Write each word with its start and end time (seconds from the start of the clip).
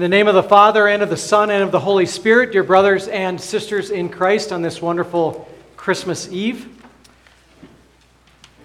In 0.00 0.02
the 0.02 0.16
name 0.16 0.28
of 0.28 0.34
the 0.34 0.42
Father, 0.42 0.88
and 0.88 1.02
of 1.02 1.10
the 1.10 1.16
Son, 1.18 1.50
and 1.50 1.62
of 1.62 1.72
the 1.72 1.78
Holy 1.78 2.06
Spirit, 2.06 2.52
dear 2.52 2.62
brothers 2.64 3.06
and 3.06 3.38
sisters 3.38 3.90
in 3.90 4.08
Christ, 4.08 4.50
on 4.50 4.62
this 4.62 4.80
wonderful 4.80 5.46
Christmas 5.76 6.26
Eve, 6.32 6.66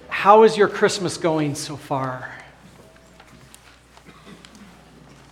how 0.08 0.44
is 0.44 0.56
your 0.56 0.70
Christmas 0.70 1.18
going 1.18 1.54
so 1.56 1.76
far? 1.76 2.34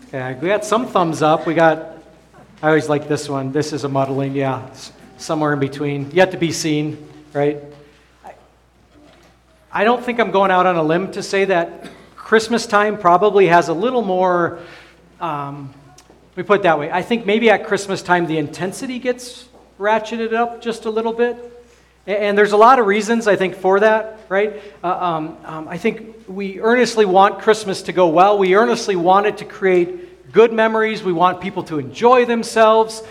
Okay, 0.07 0.37
we 0.41 0.49
got 0.49 0.65
some 0.65 0.87
thumbs 0.87 1.21
up. 1.21 1.47
We 1.47 1.53
got, 1.53 2.03
I 2.61 2.67
always 2.67 2.89
like 2.89 3.07
this 3.07 3.29
one. 3.29 3.53
This 3.53 3.71
is 3.71 3.85
a 3.85 3.87
muddling, 3.87 4.35
yeah, 4.35 4.69
somewhere 5.17 5.53
in 5.53 5.59
between. 5.59 6.11
Yet 6.11 6.31
to 6.31 6.37
be 6.37 6.51
seen, 6.51 6.97
right? 7.31 7.59
I 9.71 9.85
don't 9.85 10.03
think 10.03 10.19
I'm 10.19 10.31
going 10.31 10.51
out 10.51 10.65
on 10.65 10.75
a 10.75 10.83
limb 10.83 11.13
to 11.13 11.23
say 11.23 11.45
that 11.45 11.87
Christmas 12.17 12.65
time 12.65 12.97
probably 12.97 13.47
has 13.47 13.69
a 13.69 13.73
little 13.73 14.01
more. 14.01 14.59
Um, 15.21 15.73
me 16.37 16.43
put 16.43 16.61
it 16.61 16.63
that 16.63 16.79
way. 16.79 16.91
I 16.91 17.01
think 17.01 17.25
maybe 17.25 17.49
at 17.49 17.65
Christmas 17.65 18.01
time 18.01 18.25
the 18.25 18.37
intensity 18.37 18.99
gets 18.99 19.47
ratcheted 19.79 20.33
up 20.33 20.61
just 20.61 20.85
a 20.85 20.89
little 20.89 21.13
bit. 21.13 21.37
And 22.05 22.37
there's 22.37 22.51
a 22.51 22.57
lot 22.57 22.79
of 22.79 22.85
reasons, 22.85 23.27
I 23.27 23.37
think, 23.37 23.55
for 23.55 23.79
that, 23.79 24.19
right? 24.27 24.61
Uh, 24.83 24.87
um, 24.87 25.37
um, 25.45 25.67
I 25.69 25.77
think 25.77 26.25
we 26.27 26.59
earnestly 26.59 27.05
want 27.05 27.39
Christmas 27.39 27.83
to 27.83 27.93
go 27.93 28.07
well. 28.07 28.37
We 28.37 28.55
earnestly 28.55 28.97
want 28.97 29.25
it 29.25 29.37
to 29.37 29.45
create 29.45 30.31
good 30.33 30.51
memories. 30.51 31.01
We 31.01 31.13
want 31.13 31.39
people 31.39 31.63
to 31.63 31.79
enjoy 31.79 32.25
themselves. 32.25 33.03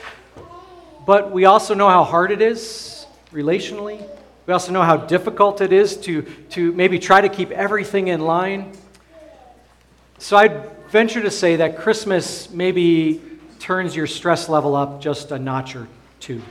But 1.06 1.30
we 1.30 1.46
also 1.46 1.74
know 1.74 1.88
how 1.88 2.04
hard 2.04 2.32
it 2.32 2.42
is 2.42 3.06
relationally. 3.32 4.06
We 4.46 4.52
also 4.52 4.72
know 4.72 4.82
how 4.82 4.98
difficult 4.98 5.60
it 5.60 5.72
is 5.72 5.96
to, 5.98 6.22
to 6.50 6.72
maybe 6.72 6.98
try 6.98 7.20
to 7.20 7.28
keep 7.28 7.50
everything 7.50 8.08
in 8.08 8.20
line. 8.20 8.72
So 10.18 10.36
I'd 10.36 10.81
venture 10.92 11.22
to 11.22 11.30
say 11.30 11.56
that 11.56 11.78
Christmas 11.78 12.50
maybe 12.50 13.18
turns 13.58 13.96
your 13.96 14.06
stress 14.06 14.50
level 14.50 14.76
up 14.76 15.00
just 15.00 15.30
a 15.30 15.38
notch 15.38 15.74
or 15.74 15.88
two. 16.20 16.42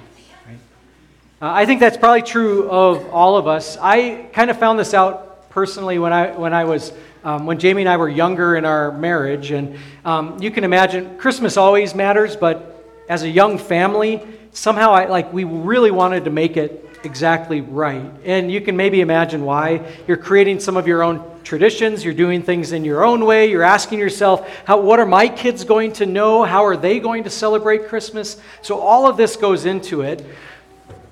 Uh, 1.40 1.52
I 1.54 1.68
think 1.68 1.80
that's 1.80 1.96
probably 1.96 2.24
true 2.24 2.68
of 2.68 3.08
all 3.12 3.38
of 3.38 3.46
us. 3.46 3.78
I 3.80 4.28
kind 4.34 4.50
of 4.50 4.58
found 4.58 4.80
this 4.80 4.96
out 4.96 5.52
personally 5.52 6.00
when 6.00 6.12
I, 6.12 6.36
when 6.36 6.54
I 6.56 6.66
was. 6.66 6.92
Um, 7.24 7.46
when 7.46 7.60
Jamie 7.60 7.84
and 7.84 7.90
I 7.90 7.98
were 7.98 8.10
younger 8.10 8.56
in 8.56 8.66
our 8.66 8.92
marriage, 8.92 9.52
and 9.52 9.78
um, 10.04 10.42
you 10.42 10.50
can 10.50 10.64
imagine 10.64 11.20
Christmas 11.20 11.56
always 11.56 11.94
matters, 11.94 12.36
but 12.36 12.84
as 13.08 13.22
a 13.22 13.30
young 13.30 13.60
family, 13.60 14.26
somehow 14.54 14.92
I 14.92 15.06
like 15.06 15.32
we 15.32 15.44
really 15.44 15.92
wanted 15.92 16.26
to 16.26 16.32
make 16.32 16.58
it 16.58 16.84
exactly 17.04 17.62
right. 17.62 18.12
And 18.26 18.52
you 18.52 18.60
can 18.60 18.76
maybe 18.76 19.02
imagine 19.02 19.46
why. 19.46 19.86
You're 20.08 20.18
creating 20.18 20.62
some 20.62 20.78
of 20.78 20.88
your 20.88 21.04
own 21.04 21.31
traditions, 21.44 22.04
you're 22.04 22.14
doing 22.14 22.44
things 22.44 22.72
in 22.72 22.86
your 22.86 23.04
own 23.04 23.26
way, 23.26 23.50
you're 23.50 23.64
asking 23.64 24.00
yourself, 24.00 24.50
how, 24.66 24.80
what 24.80 25.00
are 25.00 25.06
my 25.06 25.28
kids 25.28 25.64
going 25.64 25.94
to 25.94 26.06
know? 26.06 26.44
How 26.44 26.66
are 26.66 26.78
they 26.78 27.00
going 27.00 27.24
to 27.24 27.30
celebrate 27.30 27.88
Christmas? 27.88 28.40
So 28.62 28.80
all 28.80 29.10
of 29.10 29.18
this 29.18 29.36
goes 29.36 29.66
into 29.66 30.02
it. 30.02 30.26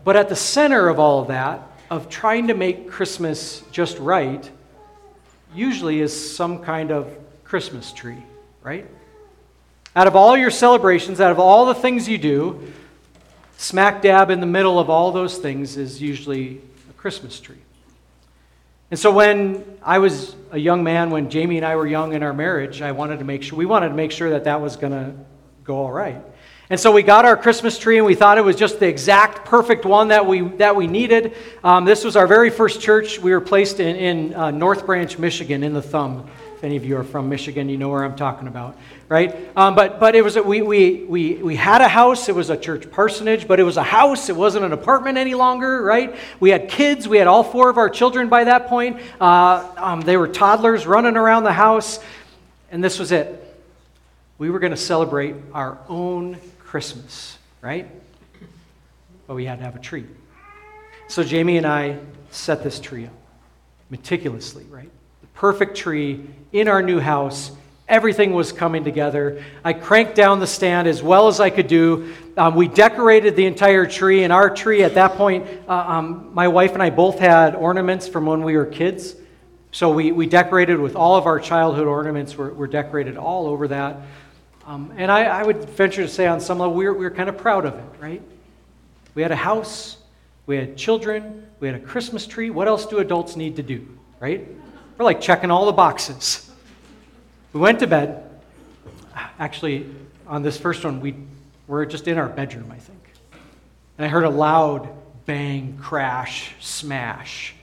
But 0.03 0.15
at 0.15 0.29
the 0.29 0.35
center 0.35 0.87
of 0.89 0.99
all 0.99 1.21
of 1.21 1.27
that, 1.27 1.61
of 1.89 2.09
trying 2.09 2.47
to 2.47 2.53
make 2.53 2.89
Christmas 2.89 3.63
just 3.71 3.97
right, 3.99 4.49
usually 5.53 5.99
is 5.99 6.35
some 6.35 6.63
kind 6.63 6.91
of 6.91 7.07
Christmas 7.43 7.91
tree, 7.91 8.23
right? 8.63 8.87
Out 9.95 10.07
of 10.07 10.15
all 10.15 10.37
your 10.37 10.51
celebrations, 10.51 11.19
out 11.19 11.31
of 11.31 11.39
all 11.39 11.65
the 11.65 11.75
things 11.75 12.07
you 12.07 12.17
do, 12.17 12.71
Smack 13.59 14.01
dab 14.01 14.29
in 14.29 14.39
the 14.39 14.45
middle 14.45 14.79
of 14.79 14.89
all 14.89 15.11
those 15.11 15.37
things 15.37 15.75
is 15.75 16.01
usually 16.01 16.61
a 16.89 16.93
Christmas 16.93 17.41
tree. 17.41 17.57
And 18.91 18.99
so 18.99 19.11
when 19.11 19.63
I 19.83 19.99
was 19.99 20.35
a 20.51 20.57
young 20.57 20.83
man, 20.83 21.11
when 21.11 21.29
Jamie 21.29 21.57
and 21.57 21.65
I 21.65 21.75
were 21.75 21.85
young 21.85 22.13
in 22.13 22.23
our 22.23 22.33
marriage, 22.33 22.81
I 22.81 22.91
wanted 22.91 23.19
to 23.19 23.25
make 23.25 23.43
sure 23.43 23.57
we 23.57 23.65
wanted 23.65 23.89
to 23.89 23.95
make 23.95 24.11
sure 24.11 24.31
that 24.31 24.45
that 24.45 24.61
was 24.61 24.77
going 24.77 24.93
to 24.93 25.13
go 25.63 25.77
all 25.77 25.91
right. 25.91 26.21
And 26.71 26.79
so 26.79 26.91
we 26.91 27.01
got 27.01 27.25
our 27.25 27.35
Christmas 27.35 27.79
tree, 27.79 27.97
and 27.97 28.05
we 28.05 28.13
thought 28.13 28.37
it 28.37 28.43
was 28.43 28.55
just 28.55 28.79
the 28.79 28.87
exact 28.87 29.45
perfect 29.45 29.85
one 29.85 30.09
that 30.09 30.27
we 30.27 30.41
that 30.57 30.75
we 30.75 30.85
needed. 30.85 31.35
Um, 31.63 31.83
this 31.83 32.03
was 32.03 32.15
our 32.15 32.27
very 32.27 32.51
first 32.51 32.79
church. 32.79 33.19
We 33.19 33.31
were 33.31 33.41
placed 33.41 33.79
in, 33.79 33.95
in 33.95 34.33
uh, 34.35 34.51
North 34.51 34.85
Branch, 34.85 35.17
Michigan, 35.17 35.63
in 35.63 35.73
the 35.73 35.81
Thumb. 35.81 36.29
If 36.59 36.65
any 36.65 36.75
of 36.75 36.83
you 36.83 36.97
are 36.97 37.05
from 37.05 37.29
Michigan, 37.29 37.69
you 37.69 37.77
know 37.77 37.87
where 37.87 38.03
I'm 38.03 38.17
talking 38.17 38.49
about, 38.49 38.77
right? 39.07 39.33
Um, 39.55 39.75
but 39.75 39.97
but 39.97 40.13
it 40.13 40.25
was 40.25 40.35
a, 40.35 40.43
we, 40.43 40.61
we 40.61 41.05
we 41.05 41.35
we 41.35 41.55
had 41.55 41.79
a 41.79 41.87
house. 41.87 42.27
It 42.27 42.35
was 42.35 42.49
a 42.49 42.57
church 42.57 42.91
parsonage, 42.91 43.47
but 43.47 43.61
it 43.61 43.63
was 43.63 43.77
a 43.77 43.83
house. 43.83 44.27
It 44.27 44.35
wasn't 44.35 44.65
an 44.65 44.73
apartment 44.73 45.17
any 45.17 45.35
longer, 45.35 45.81
right? 45.81 46.13
We 46.41 46.49
had 46.49 46.67
kids. 46.67 47.07
We 47.07 47.17
had 47.17 47.27
all 47.27 47.45
four 47.45 47.69
of 47.69 47.77
our 47.77 47.89
children 47.89 48.27
by 48.27 48.43
that 48.43 48.67
point. 48.67 48.99
Uh, 49.21 49.71
um, 49.77 50.01
they 50.01 50.17
were 50.17 50.27
toddlers 50.27 50.85
running 50.85 51.15
around 51.15 51.45
the 51.45 51.53
house, 51.53 52.01
and 52.71 52.83
this 52.83 52.99
was 52.99 53.13
it. 53.13 53.57
We 54.37 54.49
were 54.49 54.59
going 54.59 54.71
to 54.71 54.77
celebrate 54.77 55.37
our 55.53 55.77
own 55.87 56.39
Christmas, 56.59 57.37
right? 57.61 57.87
But 59.27 59.35
we 59.35 59.45
had 59.45 59.59
to 59.59 59.63
have 59.63 59.77
a 59.77 59.79
tree. 59.79 60.07
So 61.07 61.23
Jamie 61.23 61.55
and 61.55 61.65
I 61.65 61.99
set 62.31 62.65
this 62.65 62.81
tree 62.81 63.05
up 63.05 63.13
meticulously, 63.89 64.65
right? 64.65 64.89
The 65.21 65.27
perfect 65.27 65.77
tree 65.77 66.27
in 66.51 66.67
our 66.67 66.81
new 66.81 66.99
house. 66.99 67.51
Everything 67.87 68.33
was 68.33 68.51
coming 68.51 68.83
together. 68.83 69.43
I 69.63 69.73
cranked 69.73 70.13
down 70.13 70.39
the 70.39 70.47
stand 70.47 70.87
as 70.87 71.01
well 71.01 71.27
as 71.27 71.39
I 71.39 71.49
could 71.49 71.67
do. 71.67 72.13
Um, 72.37 72.55
we 72.55 72.67
decorated 72.67 73.35
the 73.35 73.47
entire 73.47 73.87
tree, 73.87 74.23
and 74.23 74.31
our 74.31 74.49
tree 74.49 74.83
at 74.83 74.93
that 74.93 75.13
point, 75.13 75.47
uh, 75.67 75.73
um, 75.73 76.29
my 76.33 76.47
wife 76.47 76.73
and 76.73 76.83
I 76.83 76.91
both 76.91 77.17
had 77.17 77.55
ornaments 77.55 78.07
from 78.07 78.27
when 78.27 78.43
we 78.43 78.55
were 78.55 78.67
kids. 78.67 79.15
So 79.71 79.91
we, 79.91 80.11
we 80.11 80.25
decorated 80.27 80.79
with 80.79 80.95
all 80.95 81.15
of 81.15 81.25
our 81.25 81.39
childhood 81.39 81.87
ornaments, 81.87 82.35
were, 82.35 82.53
were 82.53 82.67
decorated 82.67 83.17
all 83.17 83.47
over 83.47 83.67
that. 83.67 83.97
Um, 84.65 84.93
and 84.97 85.11
I, 85.11 85.23
I, 85.23 85.43
would 85.43 85.67
venture 85.69 86.03
to 86.03 86.07
say, 86.07 86.27
on 86.27 86.39
some 86.39 86.59
level, 86.59 86.75
we 86.75 86.85
were, 86.85 86.93
we 86.93 87.05
were 87.05 87.11
kind 87.11 87.27
of 87.27 87.37
proud 87.37 87.65
of 87.65 87.73
it, 87.73 87.85
right? 87.99 88.21
We 89.15 89.23
had 89.23 89.31
a 89.31 89.35
house, 89.35 89.97
we 90.45 90.57
had 90.57 90.77
children, 90.77 91.47
we 91.59 91.67
had 91.67 91.75
a 91.75 91.83
Christmas 91.83 92.27
tree. 92.27 92.51
What 92.51 92.67
else 92.67 92.85
do 92.85 92.99
adults 92.99 93.35
need 93.35 93.55
to 93.55 93.63
do, 93.63 93.87
right? 94.19 94.47
We're 94.99 95.05
like 95.05 95.21
checking 95.21 95.49
all 95.49 95.65
the 95.65 95.71
boxes. 95.71 96.51
We 97.53 97.61
went 97.61 97.79
to 97.79 97.87
bed. 97.87 98.29
Actually, 99.39 99.89
on 100.27 100.41
this 100.41 100.57
first 100.57 100.83
one, 100.83 100.99
we 100.99 101.15
were 101.67 101.85
just 101.85 102.09
in 102.09 102.17
our 102.17 102.27
bedroom, 102.27 102.69
I 102.69 102.79
think. 102.79 102.99
And 103.97 104.05
I 104.05 104.09
heard 104.09 104.25
a 104.25 104.29
loud 104.29 104.89
bang, 105.25 105.77
crash, 105.81 106.53
smash. 106.59 107.55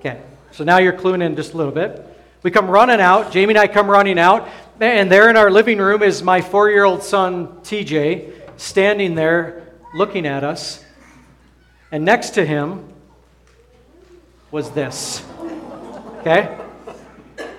Okay, 0.00 0.20
so 0.50 0.64
now 0.64 0.78
you're 0.78 0.92
cluing 0.92 1.22
in 1.22 1.36
just 1.36 1.54
a 1.54 1.56
little 1.56 1.70
bit. 1.70 2.04
We 2.42 2.50
come 2.50 2.68
running 2.68 3.00
out. 3.00 3.30
Jamie 3.30 3.52
and 3.52 3.58
I 3.58 3.68
come 3.68 3.88
running 3.88 4.18
out. 4.18 4.48
And 4.80 5.08
there 5.08 5.30
in 5.30 5.36
our 5.36 5.52
living 5.52 5.78
room 5.78 6.02
is 6.02 6.20
my 6.20 6.40
four 6.40 6.68
year 6.68 6.82
old 6.82 7.04
son, 7.04 7.60
TJ, 7.60 8.32
standing 8.56 9.14
there 9.14 9.68
looking 9.94 10.26
at 10.26 10.42
us. 10.42 10.84
And 11.92 12.04
next 12.04 12.30
to 12.30 12.44
him 12.44 12.92
was 14.50 14.72
this. 14.72 15.24
Okay? 16.26 16.58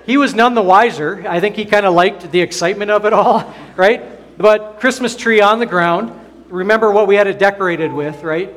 He 0.05 0.17
was 0.17 0.33
none 0.33 0.53
the 0.53 0.61
wiser. 0.61 1.25
I 1.25 1.39
think 1.39 1.55
he 1.55 1.63
kind 1.63 1.85
of 1.85 1.93
liked 1.93 2.29
the 2.31 2.41
excitement 2.41 2.91
of 2.91 3.05
it 3.05 3.13
all, 3.13 3.53
right? 3.77 4.37
But 4.37 4.81
Christmas 4.81 5.15
tree 5.15 5.39
on 5.39 5.59
the 5.59 5.65
ground. 5.65 6.11
Remember 6.49 6.91
what 6.91 7.07
we 7.07 7.15
had 7.15 7.27
it 7.27 7.39
decorated 7.39 7.93
with, 7.93 8.23
right? 8.23 8.53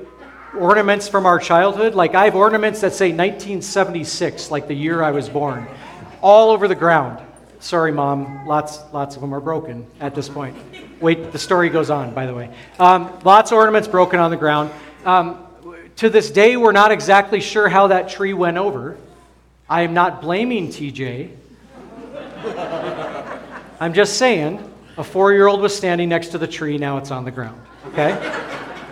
Ornaments 0.58 1.08
from 1.08 1.26
our 1.26 1.38
childhood. 1.38 1.94
Like 1.94 2.16
I 2.16 2.24
have 2.24 2.34
ornaments 2.34 2.80
that 2.80 2.92
say 2.92 3.10
1976, 3.10 4.50
like 4.50 4.66
the 4.66 4.74
year 4.74 5.00
I 5.00 5.12
was 5.12 5.28
born, 5.28 5.68
all 6.22 6.50
over 6.50 6.66
the 6.66 6.74
ground. 6.74 7.24
Sorry, 7.60 7.92
mom. 7.92 8.48
Lots, 8.48 8.80
lots 8.92 9.14
of 9.14 9.20
them 9.20 9.32
are 9.32 9.40
broken 9.40 9.86
at 10.00 10.16
this 10.16 10.28
point. 10.28 10.56
Wait, 11.00 11.30
the 11.30 11.38
story 11.38 11.68
goes 11.68 11.88
on, 11.88 12.14
by 12.14 12.26
the 12.26 12.34
way. 12.34 12.50
Um, 12.80 13.16
lots 13.24 13.52
of 13.52 13.58
ornaments 13.58 13.86
broken 13.86 14.18
on 14.18 14.32
the 14.32 14.36
ground. 14.36 14.72
Um, 15.04 15.46
to 15.96 16.10
this 16.10 16.32
day, 16.32 16.56
we're 16.56 16.72
not 16.72 16.90
exactly 16.90 17.40
sure 17.40 17.68
how 17.68 17.88
that 17.88 18.08
tree 18.08 18.32
went 18.32 18.56
over. 18.56 18.96
I 19.70 19.82
am 19.82 19.94
not 19.94 20.20
blaming 20.20 20.66
TJ. 20.66 21.30
I'm 23.78 23.94
just 23.94 24.18
saying 24.18 24.68
a 24.98 25.04
four 25.04 25.32
year 25.32 25.46
old 25.46 25.60
was 25.60 25.74
standing 25.74 26.08
next 26.08 26.28
to 26.28 26.38
the 26.38 26.48
tree, 26.48 26.76
now 26.76 26.98
it's 26.98 27.12
on 27.12 27.24
the 27.24 27.30
ground. 27.30 27.62
Okay? 27.86 28.18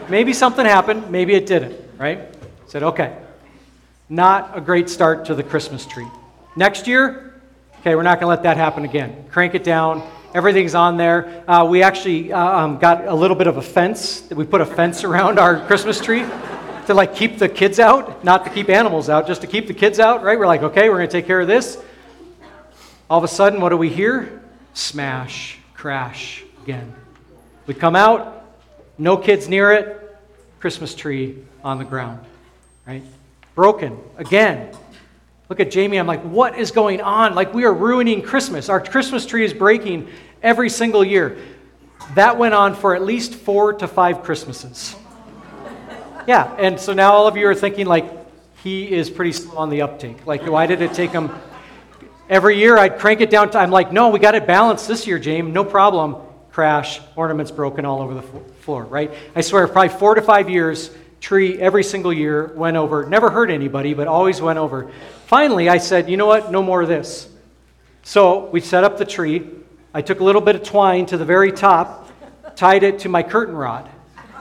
maybe 0.08 0.32
something 0.32 0.64
happened, 0.64 1.10
maybe 1.10 1.34
it 1.34 1.46
didn't, 1.46 1.76
right? 1.98 2.32
said, 2.68 2.84
okay. 2.84 3.16
Not 4.08 4.56
a 4.56 4.60
great 4.60 4.88
start 4.88 5.24
to 5.26 5.34
the 5.34 5.42
Christmas 5.42 5.84
tree. 5.84 6.06
Next 6.54 6.86
year, 6.86 7.34
okay, 7.80 7.96
we're 7.96 8.02
not 8.04 8.20
going 8.20 8.26
to 8.26 8.28
let 8.28 8.44
that 8.44 8.56
happen 8.56 8.84
again. 8.84 9.24
Crank 9.30 9.54
it 9.54 9.64
down. 9.64 10.08
Everything's 10.32 10.74
on 10.74 10.96
there. 10.96 11.44
Uh, 11.50 11.64
we 11.64 11.82
actually 11.82 12.32
uh, 12.32 12.38
um, 12.40 12.78
got 12.78 13.06
a 13.06 13.14
little 13.14 13.36
bit 13.36 13.48
of 13.48 13.56
a 13.56 13.62
fence. 13.62 14.28
We 14.30 14.44
put 14.44 14.60
a 14.60 14.66
fence 14.66 15.02
around 15.02 15.38
our 15.38 15.66
Christmas 15.66 16.00
tree 16.00 16.24
to 16.88 16.94
like 16.94 17.14
keep 17.14 17.38
the 17.38 17.48
kids 17.50 17.78
out, 17.78 18.24
not 18.24 18.44
to 18.44 18.50
keep 18.50 18.70
animals 18.70 19.10
out, 19.10 19.26
just 19.26 19.42
to 19.42 19.46
keep 19.46 19.66
the 19.66 19.74
kids 19.74 20.00
out, 20.00 20.24
right? 20.24 20.38
We're 20.38 20.46
like, 20.46 20.62
okay, 20.62 20.88
we're 20.88 20.96
going 20.96 21.08
to 21.08 21.12
take 21.12 21.26
care 21.26 21.40
of 21.40 21.46
this. 21.46 21.78
All 23.10 23.18
of 23.18 23.24
a 23.24 23.28
sudden, 23.28 23.60
what 23.60 23.68
do 23.68 23.76
we 23.76 23.90
hear? 23.90 24.42
Smash, 24.72 25.58
crash 25.74 26.42
again. 26.62 26.94
We 27.66 27.74
come 27.74 27.94
out, 27.94 28.42
no 28.96 29.18
kids 29.18 29.50
near 29.50 29.70
it, 29.72 30.16
Christmas 30.60 30.94
tree 30.94 31.36
on 31.62 31.76
the 31.76 31.84
ground, 31.84 32.20
right? 32.86 33.02
Broken 33.54 33.98
again. 34.16 34.72
Look 35.50 35.60
at 35.60 35.70
Jamie. 35.70 35.98
I'm 35.98 36.06
like, 36.06 36.22
what 36.22 36.58
is 36.58 36.70
going 36.70 37.02
on? 37.02 37.34
Like, 37.34 37.52
we 37.52 37.64
are 37.64 37.72
ruining 37.72 38.22
Christmas. 38.22 38.70
Our 38.70 38.80
Christmas 38.80 39.26
tree 39.26 39.44
is 39.44 39.52
breaking, 39.52 40.08
every 40.42 40.70
single 40.70 41.04
year. 41.04 41.36
That 42.14 42.38
went 42.38 42.54
on 42.54 42.74
for 42.74 42.94
at 42.94 43.02
least 43.02 43.34
four 43.34 43.74
to 43.74 43.86
five 43.86 44.22
Christmases. 44.22 44.96
Yeah, 46.28 46.54
and 46.58 46.78
so 46.78 46.92
now 46.92 47.14
all 47.14 47.26
of 47.26 47.38
you 47.38 47.48
are 47.48 47.54
thinking, 47.54 47.86
like, 47.86 48.04
he 48.62 48.92
is 48.92 49.08
pretty 49.08 49.32
slow 49.32 49.56
on 49.56 49.70
the 49.70 49.80
uptake. 49.80 50.26
Like, 50.26 50.46
why 50.46 50.66
did 50.66 50.82
it 50.82 50.92
take 50.92 51.10
him? 51.10 51.30
Every 52.28 52.58
year 52.58 52.76
I'd 52.76 52.98
crank 52.98 53.22
it 53.22 53.30
down 53.30 53.48
to, 53.52 53.58
I'm 53.58 53.70
like, 53.70 53.92
no, 53.92 54.10
we 54.10 54.18
got 54.18 54.34
it 54.34 54.46
balanced 54.46 54.86
this 54.88 55.06
year, 55.06 55.18
James, 55.18 55.50
no 55.54 55.64
problem. 55.64 56.16
Crash, 56.50 57.00
ornaments 57.16 57.50
broken 57.50 57.86
all 57.86 58.02
over 58.02 58.12
the 58.12 58.20
floor, 58.20 58.84
right? 58.84 59.10
I 59.34 59.40
swear, 59.40 59.66
probably 59.68 59.88
four 59.88 60.16
to 60.16 60.20
five 60.20 60.50
years, 60.50 60.90
tree 61.22 61.58
every 61.58 61.82
single 61.82 62.12
year 62.12 62.52
went 62.54 62.76
over. 62.76 63.06
Never 63.06 63.30
hurt 63.30 63.48
anybody, 63.48 63.94
but 63.94 64.06
always 64.06 64.38
went 64.38 64.58
over. 64.58 64.90
Finally, 65.28 65.70
I 65.70 65.78
said, 65.78 66.10
you 66.10 66.18
know 66.18 66.26
what? 66.26 66.52
No 66.52 66.62
more 66.62 66.82
of 66.82 66.88
this. 66.88 67.26
So 68.02 68.50
we 68.50 68.60
set 68.60 68.84
up 68.84 68.98
the 68.98 69.06
tree. 69.06 69.48
I 69.94 70.02
took 70.02 70.20
a 70.20 70.24
little 70.24 70.42
bit 70.42 70.56
of 70.56 70.62
twine 70.62 71.06
to 71.06 71.16
the 71.16 71.24
very 71.24 71.52
top, 71.52 72.10
tied 72.54 72.82
it 72.82 72.98
to 72.98 73.08
my 73.08 73.22
curtain 73.22 73.56
rod. 73.56 73.88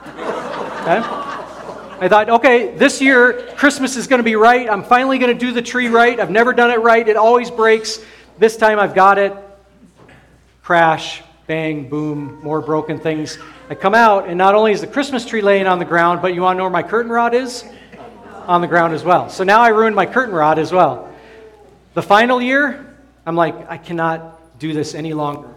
Okay? 0.87 1.26
I 1.99 2.07
thought, 2.07 2.29
okay, 2.29 2.75
this 2.75 3.01
year 3.01 3.53
Christmas 3.55 3.95
is 3.95 4.05
going 4.05 4.19
to 4.19 4.23
be 4.23 4.35
right. 4.35 4.69
I'm 4.69 4.83
finally 4.83 5.17
going 5.17 5.35
to 5.35 5.45
do 5.45 5.51
the 5.51 5.63
tree 5.63 5.87
right. 5.87 6.19
I've 6.19 6.29
never 6.29 6.53
done 6.53 6.69
it 6.69 6.79
right. 6.79 7.07
It 7.07 7.17
always 7.17 7.49
breaks. 7.49 7.99
This 8.37 8.55
time 8.55 8.79
I've 8.79 8.93
got 8.93 9.17
it. 9.17 9.35
Crash, 10.61 11.23
bang, 11.47 11.89
boom, 11.89 12.39
more 12.43 12.61
broken 12.61 12.99
things. 12.99 13.39
I 13.69 13.75
come 13.75 13.95
out, 13.95 14.27
and 14.27 14.37
not 14.37 14.53
only 14.53 14.73
is 14.73 14.81
the 14.81 14.87
Christmas 14.87 15.25
tree 15.25 15.41
laying 15.41 15.65
on 15.65 15.79
the 15.79 15.85
ground, 15.85 16.21
but 16.21 16.35
you 16.35 16.41
want 16.41 16.55
to 16.55 16.57
know 16.59 16.65
where 16.65 16.71
my 16.71 16.83
curtain 16.83 17.11
rod 17.11 17.33
is? 17.33 17.65
On 18.45 18.61
the 18.61 18.67
ground 18.67 18.93
as 18.93 19.03
well. 19.03 19.27
So 19.27 19.43
now 19.43 19.61
I 19.61 19.69
ruined 19.69 19.95
my 19.95 20.05
curtain 20.05 20.35
rod 20.35 20.59
as 20.59 20.71
well. 20.71 21.11
The 21.95 22.03
final 22.03 22.39
year, 22.39 22.95
I'm 23.25 23.35
like, 23.35 23.69
I 23.71 23.77
cannot 23.77 24.59
do 24.59 24.71
this 24.71 24.93
any 24.93 25.13
longer. 25.13 25.49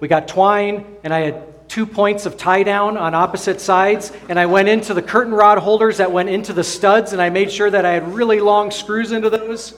We 0.00 0.08
got 0.08 0.26
twine, 0.26 0.96
and 1.04 1.12
I 1.12 1.20
had 1.20 1.51
two 1.72 1.86
points 1.86 2.26
of 2.26 2.36
tie 2.36 2.62
down 2.62 2.98
on 2.98 3.14
opposite 3.14 3.58
sides, 3.58 4.12
and 4.28 4.38
I 4.38 4.44
went 4.44 4.68
into 4.68 4.92
the 4.92 5.00
curtain 5.00 5.32
rod 5.32 5.56
holders 5.56 5.96
that 5.96 6.12
went 6.12 6.28
into 6.28 6.52
the 6.52 6.62
studs, 6.62 7.14
and 7.14 7.22
I 7.22 7.30
made 7.30 7.50
sure 7.50 7.70
that 7.70 7.86
I 7.86 7.92
had 7.92 8.12
really 8.12 8.40
long 8.40 8.70
screws 8.70 9.10
into 9.10 9.30
those. 9.30 9.74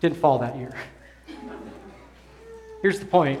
Didn't 0.00 0.16
fall 0.16 0.40
that 0.40 0.56
year. 0.56 0.74
Here's 2.82 2.98
the 2.98 3.06
point 3.06 3.40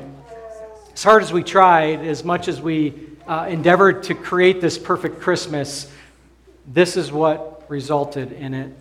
as 0.94 1.02
hard 1.02 1.24
as 1.24 1.32
we 1.32 1.42
tried, 1.42 2.06
as 2.06 2.22
much 2.22 2.46
as 2.46 2.62
we 2.62 3.08
uh, 3.26 3.46
endeavored 3.48 4.04
to 4.04 4.14
create 4.14 4.60
this 4.60 4.78
perfect 4.78 5.18
Christmas, 5.20 5.90
this 6.68 6.96
is 6.96 7.10
what 7.10 7.64
resulted 7.68 8.30
in 8.30 8.54
it. 8.54 8.72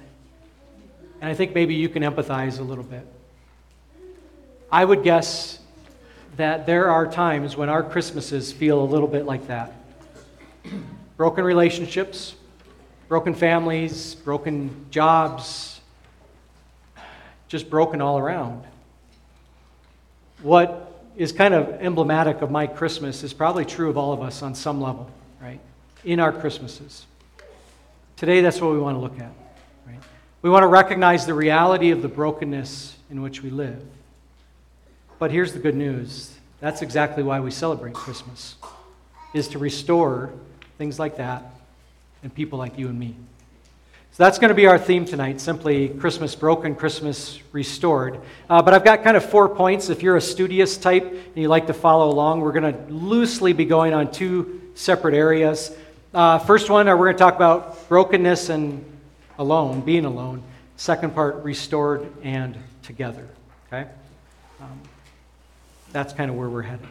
And 1.19 1.31
I 1.31 1.33
think 1.33 1.55
maybe 1.55 1.73
you 1.73 1.89
can 1.89 2.03
empathize 2.03 2.59
a 2.59 2.63
little 2.63 2.83
bit. 2.83 3.07
I 4.71 4.85
would 4.85 5.01
guess 5.01 5.57
that 6.37 6.65
there 6.65 6.89
are 6.89 7.05
times 7.05 7.57
when 7.57 7.69
our 7.69 7.83
Christmases 7.83 8.51
feel 8.51 8.81
a 8.81 8.85
little 8.85 9.07
bit 9.07 9.25
like 9.25 9.47
that 9.47 9.73
broken 11.17 11.43
relationships, 11.43 12.35
broken 13.07 13.33
families, 13.33 14.15
broken 14.15 14.85
jobs, 14.89 15.81
just 17.47 17.69
broken 17.69 18.01
all 18.01 18.17
around. 18.17 18.63
What 20.41 21.03
is 21.15 21.31
kind 21.31 21.53
of 21.53 21.69
emblematic 21.81 22.41
of 22.41 22.49
my 22.49 22.65
Christmas 22.65 23.23
is 23.23 23.33
probably 23.33 23.65
true 23.65 23.89
of 23.89 23.97
all 23.97 24.13
of 24.13 24.21
us 24.21 24.41
on 24.41 24.55
some 24.55 24.81
level, 24.81 25.11
right? 25.41 25.59
In 26.05 26.19
our 26.19 26.31
Christmases. 26.31 27.05
Today, 28.15 28.41
that's 28.41 28.61
what 28.61 28.71
we 28.71 28.79
want 28.79 28.95
to 28.95 29.01
look 29.01 29.19
at, 29.19 29.31
right? 29.85 29.99
We 30.41 30.49
want 30.49 30.63
to 30.63 30.67
recognize 30.67 31.25
the 31.25 31.33
reality 31.33 31.91
of 31.91 32.01
the 32.01 32.07
brokenness 32.07 32.95
in 33.09 33.21
which 33.21 33.43
we 33.43 33.49
live. 33.49 33.83
But 35.21 35.29
here's 35.29 35.53
the 35.53 35.59
good 35.59 35.75
news 35.75 36.35
that's 36.62 36.81
exactly 36.81 37.21
why 37.21 37.41
we 37.41 37.51
celebrate 37.51 37.94
Christmas, 37.94 38.56
is 39.35 39.50
to 39.50 39.59
restore 39.59 40.33
things 40.79 40.97
like 40.97 41.18
that 41.18 41.44
and 42.23 42.33
people 42.33 42.57
like 42.57 42.79
you 42.79 42.88
and 42.88 43.00
me. 43.00 43.15
So 44.13 44.23
that's 44.23 44.39
going 44.39 44.50
to 44.50 44.56
be 44.56 44.65
our 44.65 44.79
theme 44.79 45.06
tonight 45.06 45.39
simply 45.39 45.89
Christmas 45.89 46.33
broken, 46.33 46.73
Christmas 46.73 47.39
restored. 47.51 48.19
Uh, 48.50 48.63
but 48.63 48.73
I've 48.73 48.83
got 48.83 49.03
kind 49.03 49.15
of 49.15 49.23
four 49.23 49.47
points. 49.47 49.91
If 49.91 50.01
you're 50.01 50.18
a 50.18 50.21
studious 50.21 50.75
type 50.75 51.03
and 51.03 51.38
you 51.38 51.50
like 51.50 51.67
to 51.67 51.74
follow 51.75 52.09
along, 52.09 52.41
we're 52.41 52.51
going 52.51 52.74
to 52.74 52.91
loosely 52.91 53.53
be 53.53 53.65
going 53.65 53.94
on 53.94 54.12
two 54.12 54.71
separate 54.74 55.13
areas. 55.13 55.71
Uh, 56.15 56.39
first 56.39 56.67
one, 56.71 56.88
uh, 56.88 56.97
we're 56.97 57.06
going 57.06 57.17
to 57.17 57.24
talk 57.24 57.35
about 57.35 57.88
brokenness 57.89 58.50
and 58.50 58.83
alone, 59.38 59.81
being 59.81 60.06
alone. 60.06 60.41
Second 60.77 61.13
part, 61.13 61.44
restored 61.44 62.12
and 62.24 62.57
together. 62.81 63.27
Okay? 63.67 63.88
Um, 64.59 64.81
that's 65.91 66.13
kind 66.13 66.31
of 66.31 66.38
where 66.38 66.49
we're 66.49 66.61
headed. 66.61 66.88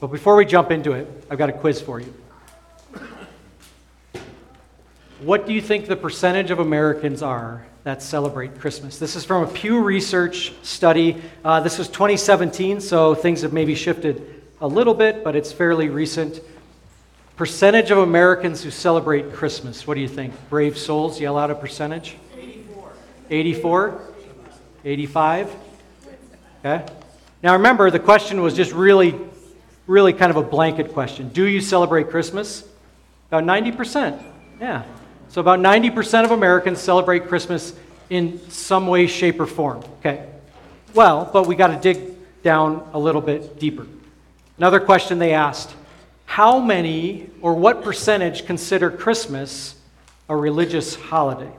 But 0.00 0.08
before 0.08 0.36
we 0.36 0.44
jump 0.44 0.70
into 0.70 0.92
it, 0.92 1.08
I've 1.30 1.38
got 1.38 1.48
a 1.48 1.52
quiz 1.52 1.80
for 1.80 2.00
you. 2.00 2.12
What 5.20 5.46
do 5.46 5.54
you 5.54 5.62
think 5.62 5.86
the 5.86 5.96
percentage 5.96 6.50
of 6.50 6.58
Americans 6.58 7.22
are 7.22 7.64
that 7.84 8.02
celebrate 8.02 8.58
Christmas? 8.58 8.98
This 8.98 9.16
is 9.16 9.24
from 9.24 9.44
a 9.44 9.46
Pew 9.46 9.80
Research 9.80 10.52
study. 10.62 11.22
Uh, 11.44 11.60
this 11.60 11.78
was 11.78 11.88
2017, 11.88 12.80
so 12.80 13.14
things 13.14 13.42
have 13.42 13.52
maybe 13.52 13.74
shifted 13.74 14.42
a 14.60 14.66
little 14.66 14.92
bit, 14.92 15.24
but 15.24 15.34
it's 15.34 15.52
fairly 15.52 15.88
recent. 15.88 16.40
Percentage 17.36 17.90
of 17.90 17.98
Americans 17.98 18.62
who 18.62 18.70
celebrate 18.70 19.32
Christmas. 19.32 19.86
What 19.86 19.94
do 19.94 20.00
you 20.00 20.08
think? 20.08 20.34
Brave 20.50 20.76
souls, 20.76 21.20
yell 21.20 21.38
out 21.38 21.50
a 21.50 21.54
percentage. 21.54 22.16
84. 22.36 22.92
84? 23.30 24.00
85? 24.84 25.56
Okay. 26.64 26.92
Now 27.44 27.52
remember, 27.52 27.90
the 27.90 27.98
question 28.00 28.40
was 28.40 28.54
just 28.54 28.72
really, 28.72 29.14
really 29.86 30.14
kind 30.14 30.30
of 30.30 30.36
a 30.38 30.42
blanket 30.42 30.94
question. 30.94 31.28
Do 31.28 31.44
you 31.44 31.60
celebrate 31.60 32.08
Christmas? 32.08 32.66
About 33.28 33.44
90%. 33.44 34.24
Yeah. 34.58 34.82
So 35.28 35.42
about 35.42 35.58
90% 35.58 36.24
of 36.24 36.30
Americans 36.30 36.80
celebrate 36.80 37.28
Christmas 37.28 37.74
in 38.08 38.40
some 38.48 38.86
way, 38.86 39.06
shape, 39.06 39.38
or 39.40 39.46
form. 39.46 39.84
Okay. 39.98 40.26
Well, 40.94 41.28
but 41.30 41.46
we 41.46 41.54
got 41.54 41.66
to 41.66 41.76
dig 41.76 42.14
down 42.42 42.88
a 42.94 42.98
little 42.98 43.20
bit 43.20 43.58
deeper. 43.58 43.86
Another 44.56 44.80
question 44.80 45.18
they 45.18 45.34
asked 45.34 45.74
How 46.24 46.60
many 46.60 47.28
or 47.42 47.52
what 47.52 47.84
percentage 47.84 48.46
consider 48.46 48.90
Christmas 48.90 49.74
a 50.30 50.36
religious 50.36 50.94
holiday? 50.94 51.52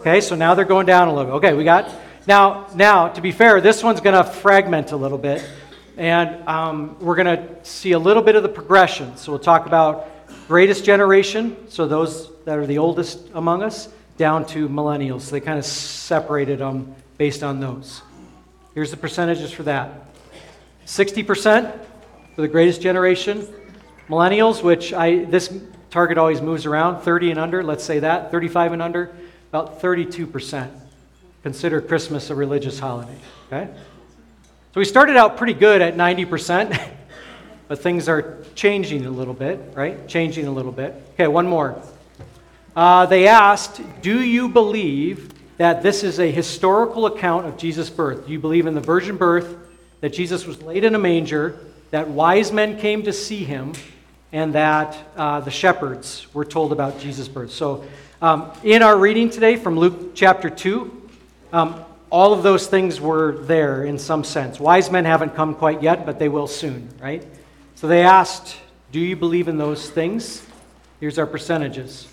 Okay, 0.00 0.20
so 0.20 0.34
now 0.34 0.56
they're 0.56 0.64
going 0.64 0.86
down 0.86 1.06
a 1.06 1.14
little 1.14 1.38
bit. 1.38 1.46
Okay, 1.46 1.54
we 1.54 1.62
got. 1.62 1.88
Now, 2.26 2.68
now, 2.74 3.08
to 3.08 3.20
be 3.20 3.32
fair, 3.32 3.60
this 3.60 3.82
one's 3.82 4.00
going 4.00 4.16
to 4.16 4.24
fragment 4.24 4.92
a 4.92 4.96
little 4.96 5.18
bit, 5.18 5.46
and 5.98 6.48
um, 6.48 6.96
we're 6.98 7.16
going 7.16 7.36
to 7.36 7.64
see 7.64 7.92
a 7.92 7.98
little 7.98 8.22
bit 8.22 8.34
of 8.34 8.42
the 8.42 8.48
progression. 8.48 9.18
So 9.18 9.30
we'll 9.30 9.40
talk 9.40 9.66
about 9.66 10.08
greatest 10.48 10.86
generation, 10.86 11.68
so 11.68 11.86
those 11.86 12.30
that 12.46 12.56
are 12.56 12.66
the 12.66 12.78
oldest 12.78 13.28
among 13.34 13.62
us, 13.62 13.90
down 14.16 14.46
to 14.46 14.70
millennials. 14.70 15.22
So 15.22 15.32
they 15.32 15.40
kind 15.40 15.58
of 15.58 15.66
separated 15.66 16.60
them 16.60 16.94
based 17.18 17.42
on 17.42 17.60
those. 17.60 18.00
Here's 18.72 18.90
the 18.90 18.96
percentages 18.96 19.52
for 19.52 19.64
that 19.64 19.92
60% 20.86 21.78
for 22.34 22.40
the 22.40 22.48
greatest 22.48 22.80
generation. 22.80 23.46
Millennials, 24.08 24.62
which 24.62 24.94
I 24.94 25.24
this 25.26 25.54
target 25.90 26.16
always 26.16 26.40
moves 26.40 26.64
around, 26.64 27.02
30 27.02 27.32
and 27.32 27.40
under, 27.40 27.62
let's 27.62 27.84
say 27.84 27.98
that, 27.98 28.30
35 28.30 28.72
and 28.72 28.82
under, 28.82 29.14
about 29.50 29.82
32% 29.82 30.83
consider 31.44 31.78
Christmas 31.82 32.30
a 32.30 32.34
religious 32.34 32.78
holiday. 32.78 33.18
Okay? 33.46 33.68
So 34.72 34.80
we 34.80 34.86
started 34.86 35.18
out 35.18 35.36
pretty 35.36 35.52
good 35.52 35.82
at 35.82 35.94
90%, 35.94 36.80
but 37.68 37.80
things 37.80 38.08
are 38.08 38.42
changing 38.54 39.04
a 39.04 39.10
little 39.10 39.34
bit, 39.34 39.60
right? 39.74 40.08
Changing 40.08 40.46
a 40.46 40.50
little 40.50 40.72
bit. 40.72 40.94
Okay, 41.12 41.28
one 41.28 41.46
more. 41.46 41.80
Uh, 42.74 43.04
they 43.04 43.28
asked, 43.28 43.82
Do 44.00 44.22
you 44.22 44.48
believe 44.48 45.34
that 45.58 45.82
this 45.82 46.02
is 46.02 46.18
a 46.18 46.30
historical 46.30 47.04
account 47.04 47.44
of 47.44 47.58
Jesus' 47.58 47.90
birth? 47.90 48.26
Do 48.26 48.32
you 48.32 48.38
believe 48.38 48.66
in 48.66 48.74
the 48.74 48.80
virgin 48.80 49.18
birth, 49.18 49.54
that 50.00 50.14
Jesus 50.14 50.46
was 50.46 50.62
laid 50.62 50.82
in 50.82 50.94
a 50.94 50.98
manger, 50.98 51.58
that 51.90 52.08
wise 52.08 52.52
men 52.52 52.78
came 52.78 53.02
to 53.02 53.12
see 53.12 53.44
him, 53.44 53.74
and 54.32 54.54
that 54.54 54.96
uh, 55.14 55.40
the 55.40 55.50
shepherds 55.50 56.26
were 56.32 56.46
told 56.46 56.72
about 56.72 57.00
Jesus' 57.00 57.28
birth? 57.28 57.52
So, 57.52 57.84
um, 58.22 58.50
in 58.62 58.82
our 58.82 58.96
reading 58.96 59.28
today 59.28 59.56
from 59.56 59.78
Luke 59.78 60.14
chapter 60.14 60.48
2, 60.48 61.02
um, 61.54 61.84
all 62.10 62.32
of 62.32 62.42
those 62.42 62.66
things 62.66 63.00
were 63.00 63.38
there 63.42 63.84
in 63.84 63.96
some 63.96 64.24
sense. 64.24 64.58
Wise 64.58 64.90
men 64.90 65.04
haven't 65.04 65.36
come 65.36 65.54
quite 65.54 65.82
yet, 65.82 66.04
but 66.04 66.18
they 66.18 66.28
will 66.28 66.48
soon, 66.48 66.88
right? 67.00 67.24
So 67.76 67.86
they 67.86 68.02
asked, 68.02 68.56
Do 68.90 68.98
you 68.98 69.14
believe 69.14 69.46
in 69.46 69.56
those 69.56 69.88
things? 69.88 70.44
Here's 70.98 71.18
our 71.18 71.26
percentages 71.26 72.08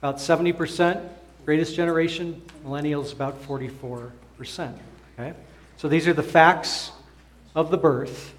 about 0.00 0.16
70%, 0.16 1.06
greatest 1.44 1.74
generation, 1.74 2.40
millennials 2.64 3.12
about 3.12 3.42
44%. 3.44 4.12
Okay? 5.18 5.34
So 5.76 5.88
these 5.88 6.08
are 6.08 6.12
the 6.12 6.22
facts 6.22 6.90
of 7.54 7.70
the 7.70 7.78
birth 7.78 8.34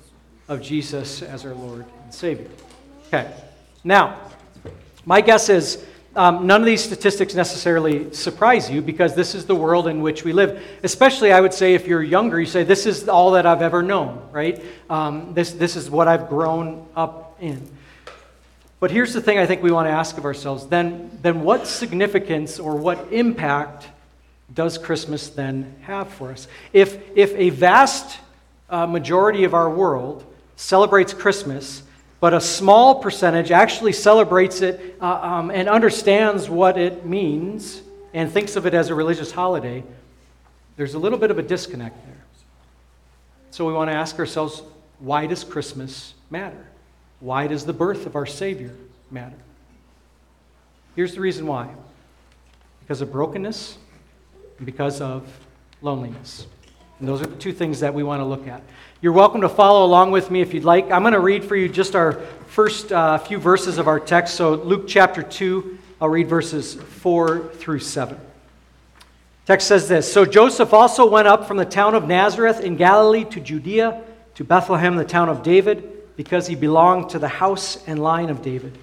of 0.48 0.62
Jesus 0.62 1.22
as 1.22 1.46
our 1.46 1.54
Lord 1.54 1.86
and 2.04 2.14
Savior. 2.14 2.50
Okay. 3.08 3.32
Now, 3.84 4.20
my 5.06 5.22
guess 5.22 5.50
is 5.50 5.84
um, 6.16 6.48
none 6.48 6.62
of 6.62 6.66
these 6.66 6.84
statistics 6.84 7.36
necessarily 7.36 8.14
surprise 8.14 8.70
you 8.70 8.82
because 8.82 9.16
this 9.16 9.36
is 9.36 9.46
the 9.46 9.56
world 9.56 9.88
in 9.88 10.02
which 10.02 10.24
we 10.24 10.32
live. 10.32 10.64
Especially, 10.82 11.32
I 11.34 11.42
would 11.42 11.54
say, 11.54 11.74
if 11.74 11.88
you're 11.88 12.04
younger, 12.04 12.40
you 12.40 12.46
say, 12.46 12.64
This 12.64 12.86
is 12.86 13.10
all 13.10 13.32
that 13.32 13.46
I've 13.46 13.62
ever 13.62 13.84
known, 13.84 14.30
right? 14.32 14.64
Um, 14.90 15.34
this, 15.34 15.52
this 15.52 15.76
is 15.76 15.90
what 15.90 16.08
I've 16.08 16.30
grown 16.30 16.88
up 16.96 17.38
in. 17.42 17.70
But 18.80 18.92
here's 18.92 19.14
the 19.14 19.22
thing 19.22 19.40
I 19.40 19.46
think 19.46 19.64
we 19.64 19.72
want 19.72 19.88
to 19.88 19.92
ask 19.92 20.18
of 20.18 20.26
ourselves 20.26 20.68
then, 20.68 21.18
then 21.22 21.42
what 21.42 21.68
significance 21.68 22.60
or 22.60 22.76
what 22.76 23.12
impact 23.12 23.88
does 24.54 24.78
Christmas 24.78 25.30
then 25.30 25.76
have 25.82 26.10
for 26.14 26.32
us? 26.32 26.48
If, 26.72 26.98
if 27.16 27.34
a 27.36 27.50
vast 27.50 28.20
uh, 28.70 28.86
majority 28.86 29.44
of 29.44 29.54
our 29.54 29.70
world 29.70 30.24
celebrates 30.56 31.14
Christmas, 31.14 31.84
but 32.26 32.34
a 32.34 32.42
small 32.42 32.96
percentage 32.96 33.52
actually 33.52 33.94
celebrates 33.94 34.62
it 34.62 34.98
uh, 35.00 35.06
um, 35.06 35.52
and 35.52 35.70
understands 35.70 36.50
what 36.50 36.76
it 36.76 37.06
means 37.06 37.84
and 38.16 38.32
thinks 38.32 38.56
of 38.56 38.66
it 38.66 38.74
as 38.74 38.90
a 38.90 38.96
religious 38.96 39.32
holiday, 39.32 39.84
there's 40.76 40.96
a 40.96 40.98
little 40.98 41.20
bit 41.20 41.30
of 41.30 41.38
a 41.38 41.44
disconnect 41.44 42.04
there. 42.04 42.26
So 43.52 43.64
we 43.68 43.74
want 43.74 43.92
to 43.92 43.96
ask 43.96 44.18
ourselves 44.18 44.64
why 44.98 45.28
does 45.28 45.44
Christmas 45.44 46.16
matter? 46.32 46.66
Why 47.20 47.46
does 47.46 47.64
the 47.64 47.74
birth 47.74 48.08
of 48.08 48.16
our 48.16 48.26
Savior 48.26 48.74
matter? 49.12 49.38
Here's 50.96 51.14
the 51.14 51.22
reason 51.22 51.46
why 51.46 51.70
because 52.80 53.02
of 53.02 53.12
brokenness 53.12 53.78
and 54.58 54.66
because 54.66 55.00
of 55.00 55.32
loneliness. 55.84 56.48
And 57.00 57.08
those 57.08 57.22
are 57.22 57.26
the 57.26 57.36
two 57.36 57.52
things 57.52 57.82
that 57.82 57.94
we 57.94 58.04
want 58.04 58.22
to 58.22 58.26
look 58.26 58.48
at. 58.48 58.62
You're 59.02 59.14
welcome 59.14 59.42
to 59.42 59.50
follow 59.50 59.86
along 59.86 60.12
with 60.12 60.32
me 60.32 60.42
if 60.42 60.54
you'd 60.54 60.64
like. 60.64 60.92
I'm 60.92 61.04
going 61.04 61.14
to 61.14 61.20
read 61.20 61.44
for 61.44 61.56
you 61.56 61.68
just 61.68 61.96
our 61.96 62.14
first 62.48 62.92
uh, 62.92 63.18
few 63.18 63.38
verses 63.38 63.78
of 63.78 63.88
our 63.88 64.00
text. 64.00 64.36
So, 64.36 64.56
Luke 64.56 64.86
chapter 64.88 65.22
2, 65.22 65.78
I'll 66.00 66.10
read 66.10 66.28
verses 66.30 66.76
4 66.76 67.50
through 67.56 67.80
7. 67.80 68.18
Text 69.46 69.68
says 69.68 69.88
this 69.88 70.12
So 70.12 70.26
Joseph 70.26 70.74
also 70.74 71.08
went 71.08 71.28
up 71.28 71.48
from 71.48 71.58
the 71.58 71.66
town 71.66 71.96
of 71.96 72.08
Nazareth 72.08 72.62
in 72.62 72.78
Galilee 72.78 73.26
to 73.26 73.40
Judea, 73.40 74.02
to 74.36 74.44
Bethlehem, 74.44 74.96
the 74.96 75.06
town 75.06 75.30
of 75.30 75.44
David, 75.44 75.92
because 76.16 76.48
he 76.48 76.56
belonged 76.56 77.10
to 77.10 77.20
the 77.20 77.28
house 77.28 77.84
and 77.88 78.02
line 78.02 78.30
of 78.30 78.42
David. 78.42 78.78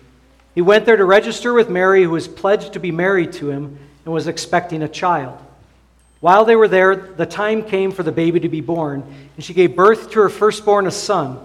He 0.55 0.61
went 0.61 0.85
there 0.85 0.97
to 0.97 1.05
register 1.05 1.55
with 1.55 1.71
Mary, 1.71 2.05
who 2.05 2.11
was 2.11 2.29
pledged 2.29 2.75
to 2.75 2.81
be 2.81 2.91
married 2.91 3.33
to 3.35 3.51
him 3.51 3.79
and 4.05 4.13
was 4.13 4.29
expecting 4.29 4.83
a 4.83 4.89
child. 4.89 5.39
While 6.23 6.45
they 6.45 6.55
were 6.55 6.69
there, 6.69 6.95
the 6.95 7.27
time 7.27 7.65
came 7.65 7.91
for 7.91 8.05
the 8.05 8.13
baby 8.13 8.39
to 8.39 8.49
be 8.49 8.61
born, 8.61 9.03
and 9.35 9.45
she 9.45 9.55
gave 9.55 9.75
birth 9.75 10.13
to 10.13 10.21
her 10.21 10.29
firstborn, 10.29 10.87
a 10.87 10.91
son. 10.93 11.45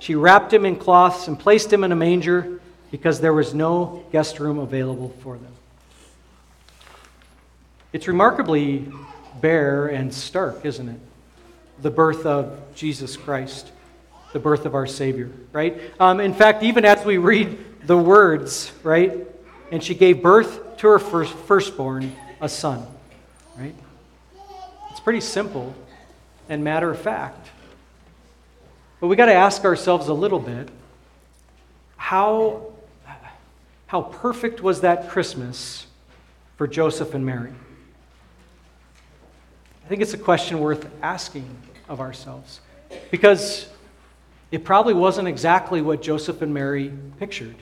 She 0.00 0.16
wrapped 0.16 0.52
him 0.52 0.66
in 0.66 0.74
cloths 0.74 1.28
and 1.28 1.38
placed 1.38 1.72
him 1.72 1.84
in 1.84 1.92
a 1.92 1.96
manger 1.96 2.60
because 2.90 3.20
there 3.20 3.32
was 3.32 3.54
no 3.54 4.04
guest 4.10 4.40
room 4.40 4.58
available 4.58 5.14
for 5.20 5.38
them. 5.38 5.52
It's 7.92 8.08
remarkably 8.08 8.90
bare 9.40 9.86
and 9.86 10.12
stark, 10.12 10.64
isn't 10.64 10.88
it? 10.88 11.00
The 11.82 11.90
birth 11.92 12.26
of 12.26 12.74
Jesus 12.74 13.16
Christ, 13.16 13.70
the 14.32 14.40
birth 14.40 14.66
of 14.66 14.74
our 14.74 14.88
Savior, 14.88 15.30
right? 15.52 15.80
Um, 16.00 16.18
in 16.18 16.34
fact, 16.34 16.64
even 16.64 16.84
as 16.84 17.04
we 17.04 17.18
read 17.18 17.86
the 17.86 17.96
words, 17.96 18.72
right? 18.82 19.28
And 19.70 19.80
she 19.80 19.94
gave 19.94 20.22
birth 20.22 20.76
to 20.78 20.88
her 20.88 20.98
first, 20.98 21.34
firstborn, 21.34 22.16
a 22.40 22.48
son, 22.48 22.84
right? 23.56 23.76
Pretty 25.08 25.20
simple 25.22 25.74
and 26.50 26.62
matter 26.62 26.90
of 26.90 27.00
fact. 27.00 27.48
But 29.00 29.06
we 29.06 29.16
got 29.16 29.24
to 29.24 29.32
ask 29.32 29.64
ourselves 29.64 30.08
a 30.08 30.12
little 30.12 30.38
bit 30.38 30.68
how, 31.96 32.66
how 33.86 34.02
perfect 34.02 34.62
was 34.62 34.82
that 34.82 35.08
Christmas 35.08 35.86
for 36.58 36.66
Joseph 36.66 37.14
and 37.14 37.24
Mary? 37.24 37.54
I 39.82 39.88
think 39.88 40.02
it's 40.02 40.12
a 40.12 40.18
question 40.18 40.60
worth 40.60 40.86
asking 41.00 41.48
of 41.88 42.00
ourselves 42.00 42.60
because 43.10 43.66
it 44.50 44.62
probably 44.62 44.92
wasn't 44.92 45.26
exactly 45.26 45.80
what 45.80 46.02
Joseph 46.02 46.42
and 46.42 46.52
Mary 46.52 46.92
pictured, 47.18 47.56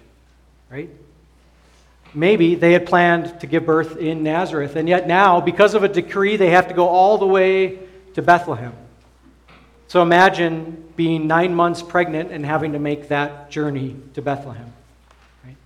right? 0.68 0.90
Maybe 2.16 2.54
they 2.54 2.72
had 2.72 2.86
planned 2.86 3.40
to 3.40 3.46
give 3.46 3.66
birth 3.66 3.98
in 3.98 4.22
Nazareth, 4.22 4.74
and 4.76 4.88
yet 4.88 5.06
now, 5.06 5.42
because 5.42 5.74
of 5.74 5.84
a 5.84 5.88
decree, 5.88 6.38
they 6.38 6.48
have 6.48 6.68
to 6.68 6.74
go 6.74 6.88
all 6.88 7.18
the 7.18 7.26
way 7.26 7.78
to 8.14 8.22
Bethlehem. 8.22 8.72
So 9.88 10.00
imagine 10.00 10.82
being 10.96 11.26
nine 11.26 11.54
months 11.54 11.82
pregnant 11.82 12.32
and 12.32 12.44
having 12.44 12.72
to 12.72 12.78
make 12.78 13.08
that 13.08 13.50
journey 13.50 13.96
to 14.14 14.22
Bethlehem. 14.22 14.72
Right? 15.44 15.56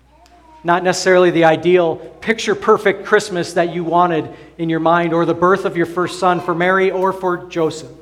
Not 0.64 0.82
necessarily 0.82 1.30
the 1.30 1.44
ideal 1.44 1.94
picture 2.20 2.56
perfect 2.56 3.06
Christmas 3.06 3.52
that 3.52 3.72
you 3.72 3.84
wanted 3.84 4.28
in 4.58 4.68
your 4.68 4.80
mind, 4.80 5.12
or 5.12 5.24
the 5.24 5.34
birth 5.34 5.64
of 5.64 5.76
your 5.76 5.86
first 5.86 6.18
son 6.18 6.40
for 6.40 6.52
Mary 6.52 6.90
or 6.90 7.12
for 7.12 7.46
Joseph. 7.46 7.92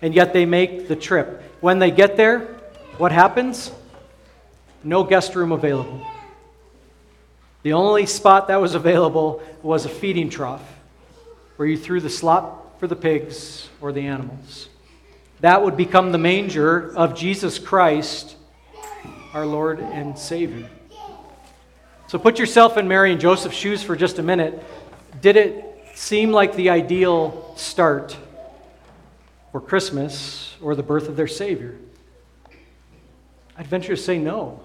And 0.00 0.14
yet 0.14 0.32
they 0.32 0.46
make 0.46 0.88
the 0.88 0.96
trip. 0.96 1.42
When 1.60 1.78
they 1.78 1.90
get 1.90 2.16
there, 2.16 2.46
what 2.96 3.12
happens? 3.12 3.70
No 4.82 5.04
guest 5.04 5.34
room 5.34 5.52
available. 5.52 6.00
The 7.62 7.74
only 7.74 8.06
spot 8.06 8.48
that 8.48 8.60
was 8.60 8.74
available 8.74 9.42
was 9.62 9.84
a 9.84 9.88
feeding 9.88 10.30
trough 10.30 10.62
where 11.56 11.68
you 11.68 11.76
threw 11.76 12.00
the 12.00 12.08
slop 12.08 12.80
for 12.80 12.86
the 12.86 12.96
pigs 12.96 13.68
or 13.82 13.92
the 13.92 14.06
animals. 14.06 14.68
That 15.40 15.62
would 15.62 15.76
become 15.76 16.12
the 16.12 16.18
manger 16.18 16.94
of 16.96 17.14
Jesus 17.14 17.58
Christ, 17.58 18.36
our 19.34 19.44
Lord 19.44 19.80
and 19.80 20.18
Savior. 20.18 20.68
So 22.06 22.18
put 22.18 22.38
yourself 22.38 22.76
in 22.76 22.88
Mary 22.88 23.12
and 23.12 23.20
Joseph's 23.20 23.56
shoes 23.56 23.82
for 23.82 23.94
just 23.94 24.18
a 24.18 24.22
minute. 24.22 24.62
Did 25.20 25.36
it 25.36 25.64
seem 25.94 26.32
like 26.32 26.56
the 26.56 26.70
ideal 26.70 27.54
start 27.56 28.16
for 29.52 29.60
Christmas 29.60 30.56
or 30.62 30.74
the 30.74 30.82
birth 30.82 31.08
of 31.08 31.16
their 31.16 31.28
Savior? 31.28 31.76
I'd 33.56 33.66
venture 33.66 33.94
to 33.94 34.00
say 34.00 34.18
no. 34.18 34.60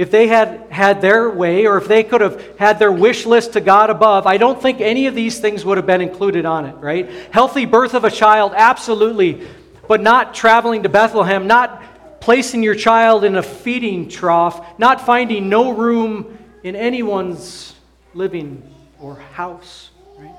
If 0.00 0.10
they 0.10 0.28
had 0.28 0.62
had 0.70 1.02
their 1.02 1.28
way, 1.28 1.66
or 1.66 1.76
if 1.76 1.86
they 1.86 2.02
could 2.04 2.22
have 2.22 2.56
had 2.56 2.78
their 2.78 2.90
wish 2.90 3.26
list 3.26 3.52
to 3.52 3.60
God 3.60 3.90
above, 3.90 4.26
I 4.26 4.38
don't 4.38 4.58
think 4.58 4.80
any 4.80 5.06
of 5.06 5.14
these 5.14 5.40
things 5.40 5.62
would 5.62 5.76
have 5.76 5.84
been 5.84 6.00
included 6.00 6.46
on 6.46 6.64
it, 6.64 6.74
right? 6.76 7.10
Healthy 7.30 7.66
birth 7.66 7.92
of 7.92 8.04
a 8.04 8.10
child, 8.10 8.54
absolutely. 8.56 9.46
But 9.86 10.00
not 10.00 10.32
traveling 10.32 10.84
to 10.84 10.88
Bethlehem, 10.88 11.46
not 11.46 12.18
placing 12.18 12.62
your 12.62 12.74
child 12.74 13.24
in 13.24 13.36
a 13.36 13.42
feeding 13.42 14.08
trough, 14.08 14.78
not 14.78 15.04
finding 15.04 15.50
no 15.50 15.72
room 15.72 16.38
in 16.62 16.76
anyone's 16.76 17.74
living 18.14 18.62
or 19.02 19.16
house, 19.16 19.90
right? 20.16 20.34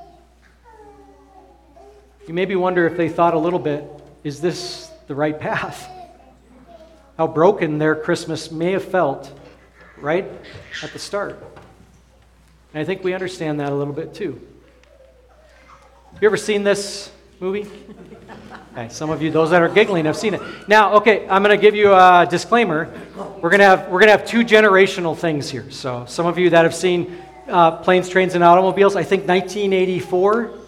You 2.28 2.34
maybe 2.34 2.56
wonder 2.56 2.88
if 2.88 2.98
they 2.98 3.10
thought 3.10 3.36
a 3.36 3.40
little 3.40 3.60
bit 3.60 3.88
is 4.24 4.42
this 4.42 4.90
the 5.06 5.14
right 5.14 5.40
path? 5.40 5.88
How 7.16 7.28
broken 7.28 7.78
their 7.78 7.94
Christmas 7.94 8.50
may 8.50 8.72
have 8.72 8.86
felt 8.86 9.32
right 10.02 10.26
at 10.84 10.94
the 10.94 11.00
start. 11.00 11.42
And 12.74 12.82
I 12.82 12.86
think 12.86 13.04
we 13.04 13.14
understand 13.14 13.60
that 13.60 13.72
a 13.72 13.76
little 13.76 13.94
bit 13.94 14.14
too. 14.14 14.42
You 16.20 16.28
ever 16.28 16.38
seen 16.38 16.64
this 16.64 17.12
movie? 17.40 17.68
Okay, 18.74 18.88
some 18.90 19.10
of 19.10 19.22
you, 19.22 19.32
those 19.32 19.50
that 19.50 19.62
are 19.62 19.68
giggling, 19.68 20.06
have 20.06 20.16
seen 20.16 20.34
it. 20.34 20.42
Now, 20.68 20.94
okay, 20.96 21.28
I'm 21.28 21.44
going 21.44 21.56
to 21.56 21.62
give 21.62 21.76
you 21.76 21.94
a 21.94 22.26
disclaimer. 22.30 22.94
We're 23.42 23.50
going 23.50 23.60
to 23.60 23.66
have 23.66 23.90
we're 23.90 24.00
going 24.00 24.12
to 24.12 24.18
have 24.18 24.26
two 24.26 24.46
generational 24.46 25.18
things 25.18 25.50
here. 25.50 25.70
So, 25.72 26.06
some 26.06 26.26
of 26.26 26.38
you 26.38 26.50
that 26.52 26.64
have 26.64 26.76
seen 26.76 27.22
uh, 27.48 27.78
planes, 27.78 28.08
trains, 28.08 28.36
and 28.36 28.44
automobiles, 28.44 28.96
I 28.96 29.04
think 29.04 29.28
1984 29.28 30.61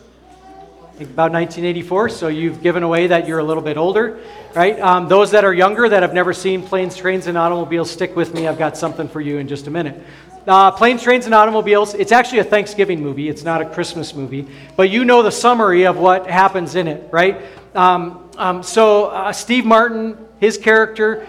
about 0.99 1.31
1984, 1.31 2.09
so 2.09 2.27
you've 2.27 2.61
given 2.61 2.83
away 2.83 3.07
that 3.07 3.27
you're 3.27 3.39
a 3.39 3.43
little 3.43 3.63
bit 3.63 3.77
older, 3.77 4.19
right? 4.53 4.79
Um, 4.79 5.07
those 5.07 5.31
that 5.31 5.43
are 5.43 5.53
younger 5.53 5.89
that 5.89 6.03
have 6.03 6.13
never 6.13 6.33
seen 6.33 6.61
planes, 6.61 6.95
trains, 6.95 7.25
and 7.25 7.35
automobiles, 7.35 7.89
stick 7.89 8.15
with 8.15 8.33
me. 8.33 8.47
I've 8.47 8.59
got 8.59 8.77
something 8.77 9.07
for 9.07 9.19
you 9.19 9.37
in 9.37 9.47
just 9.47 9.65
a 9.65 9.71
minute. 9.71 9.99
Uh, 10.45 10.69
planes, 10.69 11.01
trains, 11.01 11.25
and 11.25 11.33
automobiles, 11.33 11.95
it's 11.95 12.11
actually 12.11 12.39
a 12.39 12.43
Thanksgiving 12.43 13.01
movie. 13.01 13.27
It's 13.27 13.43
not 13.43 13.61
a 13.61 13.65
Christmas 13.65 14.13
movie, 14.13 14.47
but 14.75 14.91
you 14.91 15.03
know 15.03 15.23
the 15.23 15.31
summary 15.31 15.85
of 15.87 15.97
what 15.97 16.27
happens 16.29 16.75
in 16.75 16.87
it, 16.87 17.11
right? 17.11 17.41
Um, 17.73 18.29
um, 18.37 18.61
so, 18.61 19.05
uh, 19.05 19.33
Steve 19.33 19.65
Martin, 19.65 20.15
his 20.39 20.59
character 20.59 21.25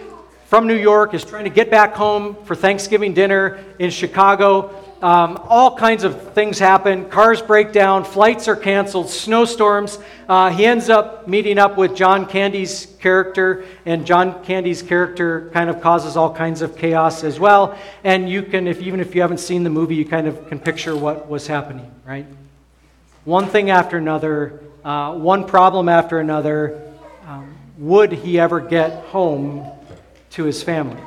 from 0.47 0.67
New 0.67 0.77
York, 0.77 1.15
is 1.15 1.25
trying 1.25 1.45
to 1.45 1.51
get 1.51 1.71
back 1.71 1.95
home 1.95 2.37
for 2.45 2.55
Thanksgiving 2.55 3.15
dinner 3.15 3.65
in 3.79 3.89
Chicago. 3.89 4.84
Um, 5.03 5.39
all 5.49 5.77
kinds 5.77 6.05
of 6.05 6.33
things 6.33 6.59
happen. 6.59 7.11
Cars 7.11 7.43
break 7.43 7.73
down, 7.73 8.05
flights 8.05 8.49
are 8.49 8.57
canceled, 8.57 9.11
snowstorms. 9.11 9.99
Uh, 10.29 10.51
he 10.51 10.65
ends 10.65 10.89
up 10.89 11.29
meeting 11.29 11.59
up 11.59 11.77
with 11.77 11.95
John 11.95 12.25
Candy's 12.27 12.87
character, 13.01 13.65
and 13.85 14.07
John 14.07 14.43
Candy's 14.45 14.81
character 14.81 15.51
kind 15.53 15.69
of 15.69 15.83
causes 15.83 16.17
all 16.17 16.33
kinds 16.35 16.63
of 16.63 16.79
chaos 16.79 17.23
as 17.23 17.39
well. 17.39 17.77
And 18.03 18.31
you 18.31 18.43
can, 18.43 18.67
if, 18.67 18.81
even 18.81 19.01
if 19.01 19.15
you 19.15 19.21
haven't 19.21 19.41
seen 19.41 19.63
the 19.63 19.71
movie, 19.71 19.97
you 19.97 20.07
kind 20.07 20.27
of 20.27 20.49
can 20.49 20.59
picture 20.59 20.97
what 20.97 21.29
was 21.29 21.47
happening, 21.47 21.91
right? 22.07 22.27
One 23.25 23.47
thing 23.47 23.71
after 23.71 23.99
another, 23.99 24.61
uh, 24.85 25.15
one 25.15 25.47
problem 25.47 25.89
after 25.89 26.19
another. 26.19 26.81
Um, 27.27 27.55
would 27.79 28.13
he 28.13 28.39
ever 28.39 28.61
get 28.61 29.05
home 29.07 29.71
to 30.31 30.45
his 30.45 30.63
family? 30.63 31.01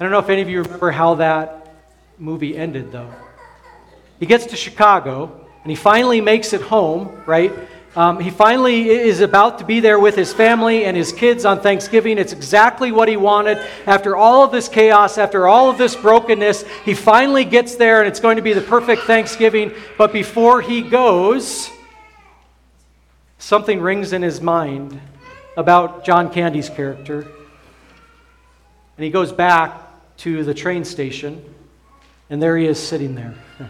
I 0.00 0.04
don't 0.04 0.12
know 0.12 0.20
if 0.20 0.28
any 0.28 0.42
of 0.42 0.48
you 0.48 0.62
remember 0.62 0.92
how 0.92 1.16
that 1.16 1.57
movie 2.18 2.56
ended, 2.56 2.92
though. 2.92 3.12
He 4.20 4.26
gets 4.26 4.46
to 4.46 4.56
Chicago, 4.56 5.46
and 5.62 5.70
he 5.70 5.76
finally 5.76 6.20
makes 6.20 6.52
it 6.52 6.60
home, 6.60 7.22
right? 7.26 7.52
Um, 7.96 8.20
he 8.20 8.30
finally 8.30 8.90
is 8.90 9.20
about 9.20 9.58
to 9.58 9.64
be 9.64 9.80
there 9.80 9.98
with 9.98 10.14
his 10.14 10.32
family 10.32 10.84
and 10.84 10.96
his 10.96 11.12
kids 11.12 11.44
on 11.44 11.60
Thanksgiving. 11.60 12.18
It's 12.18 12.32
exactly 12.32 12.92
what 12.92 13.08
he 13.08 13.16
wanted. 13.16 13.58
After 13.86 14.14
all 14.14 14.44
of 14.44 14.52
this 14.52 14.68
chaos, 14.68 15.18
after 15.18 15.48
all 15.48 15.70
of 15.70 15.78
this 15.78 15.96
brokenness, 15.96 16.64
he 16.84 16.94
finally 16.94 17.44
gets 17.44 17.76
there, 17.76 18.00
and 18.00 18.08
it's 18.08 18.20
going 18.20 18.36
to 18.36 18.42
be 18.42 18.52
the 18.52 18.60
perfect 18.60 19.02
Thanksgiving. 19.02 19.72
But 19.96 20.12
before 20.12 20.60
he 20.60 20.82
goes, 20.82 21.70
something 23.38 23.80
rings 23.80 24.12
in 24.12 24.22
his 24.22 24.40
mind 24.40 25.00
about 25.56 26.04
John 26.04 26.30
Candy's 26.30 26.68
character. 26.68 27.22
And 28.96 29.04
he 29.04 29.10
goes 29.10 29.32
back 29.32 29.80
to 30.18 30.44
the 30.44 30.54
train 30.54 30.84
station, 30.84 31.42
and 32.30 32.42
there 32.42 32.56
he 32.56 32.66
is 32.66 32.78
sitting 32.78 33.14
there. 33.14 33.34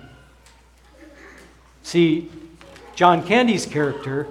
See, 1.83 2.31
John 2.95 3.27
Candy's 3.27 3.65
character 3.65 4.27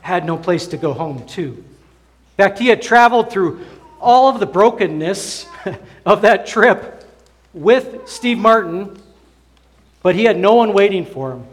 had 0.00 0.24
no 0.24 0.36
place 0.36 0.66
to 0.68 0.76
go 0.76 0.92
home 0.92 1.26
to. 1.28 1.42
In 1.42 1.64
fact, 2.36 2.58
he 2.58 2.68
had 2.68 2.80
traveled 2.80 3.30
through 3.30 3.64
all 4.00 4.28
of 4.28 4.40
the 4.40 4.46
brokenness 4.46 5.46
of 6.06 6.22
that 6.22 6.46
trip 6.46 7.04
with 7.52 8.08
Steve 8.08 8.38
Martin, 8.38 8.98
but 10.02 10.14
he 10.14 10.24
had 10.24 10.38
no 10.38 10.54
one 10.54 10.72
waiting 10.72 11.04
for 11.04 11.32
him. 11.32 11.46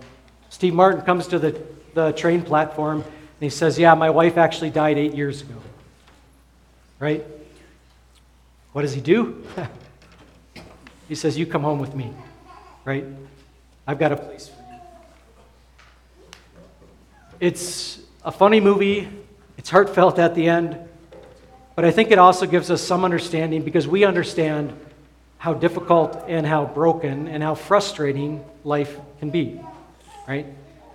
Steve 0.50 0.74
Martin 0.74 1.02
comes 1.02 1.28
to 1.28 1.40
the, 1.40 1.62
the 1.94 2.14
train 2.14 2.42
platform 2.42 3.02
and 3.02 3.14
he 3.40 3.50
says, 3.50 3.78
Yeah, 3.78 3.94
my 3.94 4.10
wife 4.10 4.38
actually 4.38 4.70
died 4.70 4.98
eight 4.98 5.14
years 5.14 5.42
ago. 5.42 5.56
Right? 7.00 7.26
What 8.72 8.84
does 8.84 8.94
he 8.94 9.02
do? 9.02 9.46
he 11.08 11.16
says, 11.16 11.38
You 11.38 11.46
come 11.46 11.64
home 11.64 11.80
with 11.80 11.96
me. 11.96 12.14
Right? 12.86 13.06
I've 13.86 14.00
got 14.00 14.12
a 14.12 14.18
place 14.18 14.50
for 14.50 14.62
you. 14.62 14.80
it's 17.40 18.00
a 18.24 18.32
funny 18.32 18.60
movie, 18.60 19.10
it's 19.58 19.70
heartfelt 19.70 20.20
at 20.20 20.36
the 20.36 20.50
end, 20.50 20.78
but 21.76 21.86
I 21.86 21.92
think 21.92 22.12
it 22.12 22.20
also 22.20 22.46
gives 22.46 22.70
us 22.72 22.82
some 22.82 23.06
understanding 23.06 23.62
because 23.62 23.88
we 23.88 24.04
understand 24.04 24.74
how 25.38 25.54
difficult 25.54 26.26
and 26.28 26.46
how 26.46 26.66
broken 26.66 27.28
and 27.28 27.44
how 27.44 27.56
frustrating 27.56 28.44
life 28.64 28.98
can 29.20 29.30
be, 29.30 29.62
right? 30.28 30.46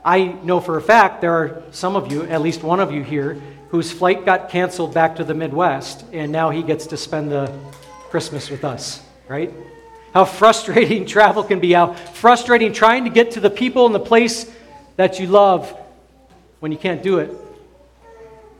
I 0.04 0.24
know 0.24 0.60
for 0.60 0.76
a 0.76 0.82
fact 0.82 1.20
there 1.20 1.32
are 1.32 1.62
some 1.70 1.94
of 1.94 2.10
you, 2.10 2.24
at 2.24 2.42
least 2.42 2.62
one 2.62 2.80
of 2.80 2.90
you 2.92 3.02
here, 3.02 3.40
whose 3.68 3.92
flight 3.92 4.26
got 4.26 4.50
canceled 4.50 4.92
back 4.92 5.16
to 5.16 5.24
the 5.24 5.34
Midwest, 5.34 6.04
and 6.12 6.32
now 6.32 6.50
he 6.50 6.62
gets 6.62 6.88
to 6.88 6.96
spend 6.96 7.30
the 7.30 7.50
Christmas 8.10 8.50
with 8.50 8.64
us, 8.64 9.02
right? 9.28 9.50
How 10.12 10.24
frustrating 10.24 11.06
travel 11.06 11.42
can 11.42 11.60
be, 11.60 11.72
how 11.72 11.94
frustrating 11.94 12.72
trying 12.72 13.04
to 13.04 13.10
get 13.10 13.32
to 13.32 13.40
the 13.40 13.50
people 13.50 13.86
and 13.86 13.94
the 13.94 14.00
place 14.00 14.50
that 14.96 15.18
you 15.18 15.26
love 15.26 15.74
when 16.60 16.72
you 16.72 16.78
can't 16.78 17.02
do 17.02 17.18
it. 17.18 17.30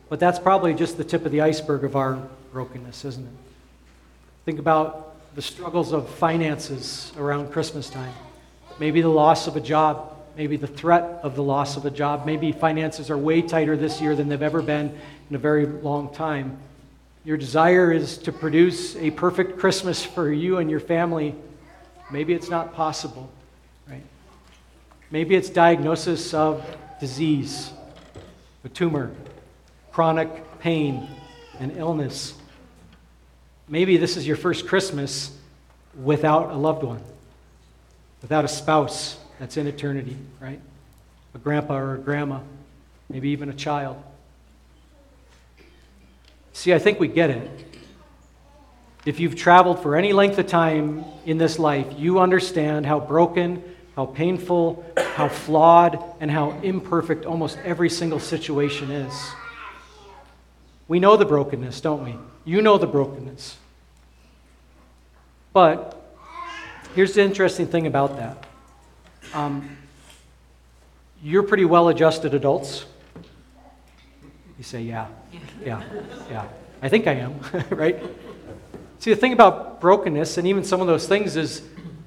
But 0.09 0.19
that's 0.19 0.39
probably 0.39 0.73
just 0.73 0.97
the 0.97 1.03
tip 1.03 1.25
of 1.25 1.31
the 1.31 1.41
iceberg 1.41 1.83
of 1.83 1.95
our 1.95 2.21
brokenness, 2.51 3.05
isn't 3.05 3.25
it? 3.25 3.33
Think 4.45 4.59
about 4.59 5.15
the 5.35 5.41
struggles 5.41 5.93
of 5.93 6.09
finances 6.09 7.11
around 7.17 7.51
Christmas 7.51 7.89
time. 7.89 8.13
Maybe 8.79 9.01
the 9.01 9.09
loss 9.09 9.47
of 9.47 9.55
a 9.55 9.61
job, 9.61 10.15
maybe 10.35 10.57
the 10.57 10.67
threat 10.67 11.19
of 11.23 11.35
the 11.35 11.43
loss 11.43 11.77
of 11.77 11.85
a 11.85 11.91
job. 11.91 12.25
Maybe 12.25 12.51
finances 12.51 13.09
are 13.09 13.17
way 13.17 13.41
tighter 13.41 13.77
this 13.77 14.01
year 14.01 14.15
than 14.15 14.29
they've 14.29 14.41
ever 14.41 14.61
been 14.61 14.97
in 15.29 15.35
a 15.35 15.39
very 15.39 15.65
long 15.65 16.13
time. 16.13 16.57
Your 17.25 17.37
desire 17.37 17.91
is 17.91 18.17
to 18.19 18.31
produce 18.31 18.95
a 18.97 19.11
perfect 19.11 19.57
Christmas 19.57 20.03
for 20.03 20.31
you 20.31 20.57
and 20.57 20.69
your 20.69 20.81
family. 20.81 21.35
Maybe 22.11 22.33
it's 22.33 22.49
not 22.49 22.73
possible, 22.73 23.29
right? 23.89 24.03
Maybe 25.09 25.35
it's 25.35 25.49
diagnosis 25.49 26.33
of 26.33 26.65
disease 26.99 27.71
a 28.65 28.69
tumor, 28.69 29.11
chronic 29.91 30.59
pain, 30.59 31.07
and 31.59 31.75
illness. 31.77 32.33
Maybe 33.67 33.97
this 33.97 34.17
is 34.17 34.25
your 34.25 34.37
first 34.37 34.67
Christmas 34.67 35.37
without 36.01 36.51
a 36.51 36.55
loved 36.55 36.83
one, 36.83 37.01
without 38.21 38.45
a 38.45 38.47
spouse 38.47 39.17
that's 39.39 39.57
in 39.57 39.67
eternity, 39.67 40.17
right? 40.39 40.59
A 41.35 41.37
grandpa 41.37 41.77
or 41.77 41.95
a 41.95 41.97
grandma, 41.97 42.39
maybe 43.09 43.29
even 43.29 43.49
a 43.49 43.53
child. 43.53 44.01
See, 46.53 46.73
I 46.73 46.79
think 46.79 46.99
we 46.99 47.07
get 47.07 47.29
it. 47.29 47.65
If 49.05 49.19
you've 49.19 49.35
traveled 49.35 49.81
for 49.83 49.97
any 49.97 50.13
length 50.13 50.39
of 50.39 50.47
time 50.47 51.03
in 51.25 51.37
this 51.37 51.59
life, 51.59 51.87
you 51.97 52.19
understand 52.19 52.85
how 52.85 53.01
broken 53.01 53.61
how 53.95 54.07
painful, 54.07 54.83
how 54.97 55.27
flawed, 55.27 56.03
and 56.19 56.29
how 56.29 56.51
imperfect 56.61 57.25
almost 57.25 57.57
every 57.63 57.89
single 57.89 58.19
situation 58.19 58.89
is. 58.91 59.13
We 60.87 60.99
know 60.99 61.15
the 61.15 61.25
brokenness, 61.25 61.81
don't 61.81 62.03
we? 62.03 62.15
You 62.43 62.61
know 62.61 62.77
the 62.77 62.87
brokenness. 62.87 63.57
But 65.53 66.01
here's 66.95 67.13
the 67.13 67.21
interesting 67.21 67.67
thing 67.67 67.85
about 67.85 68.17
that 68.17 68.45
um, 69.33 69.77
you're 71.21 71.43
pretty 71.43 71.65
well 71.65 71.89
adjusted 71.89 72.33
adults. 72.33 72.85
You 74.57 74.63
say, 74.63 74.81
yeah, 74.81 75.07
yeah, 75.63 75.81
yeah. 76.29 76.47
I 76.81 76.89
think 76.89 77.07
I 77.07 77.13
am, 77.13 77.39
right? 77.69 78.01
See, 78.99 79.11
the 79.11 79.19
thing 79.19 79.33
about 79.33 79.81
brokenness 79.81 80.37
and 80.37 80.47
even 80.47 80.63
some 80.63 80.79
of 80.81 80.87
those 80.87 81.07
things 81.07 81.35
is 81.35 81.63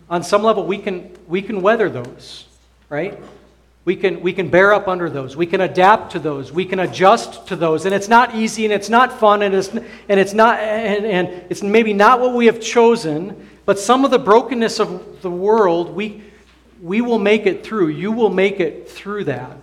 on 0.09 0.23
some 0.23 0.43
level, 0.43 0.65
we 0.67 0.79
can, 0.79 1.11
we 1.27 1.43
can 1.43 1.61
weather 1.61 1.89
those, 1.89 2.47
right? 2.89 3.19
We 3.85 3.97
can, 3.97 4.21
we 4.21 4.33
can 4.33 4.49
bear 4.49 4.73
up 4.73 4.89
under 4.89 5.09
those. 5.09 5.37
We 5.37 5.47
can 5.47 5.61
adapt 5.61 6.13
to 6.13 6.19
those. 6.19 6.53
We 6.53 6.65
can 6.65 6.81
adjust 6.81 7.47
to 7.49 7.57
those. 7.57 7.85
And 7.85 7.95
it's 7.95 8.09
not 8.09 8.35
easy 8.35 8.65
and 8.65 8.73
it's 8.73 8.89
not 8.89 9.19
fun 9.19 9.43
and 9.43 9.55
it's, 9.55 9.69
and 9.69 10.21
it's, 10.21 10.33
not, 10.33 10.59
and, 10.59 11.05
and 11.05 11.29
it's 11.51 11.63
maybe 11.63 11.93
not 11.93 12.21
what 12.21 12.35
we 12.35 12.47
have 12.47 12.61
chosen, 12.61 13.49
but 13.65 13.79
some 13.79 14.05
of 14.05 14.11
the 14.11 14.19
brokenness 14.19 14.81
of 14.81 15.23
the 15.23 15.31
world, 15.31 15.95
we, 15.95 16.23
we 16.81 17.01
will 17.01 17.19
make 17.19 17.47
it 17.47 17.65
through. 17.65 17.89
You 17.89 18.13
will 18.13 18.31
make 18.31 18.61
it 18.61 18.89
through 18.89 19.25
that. 19.25 19.57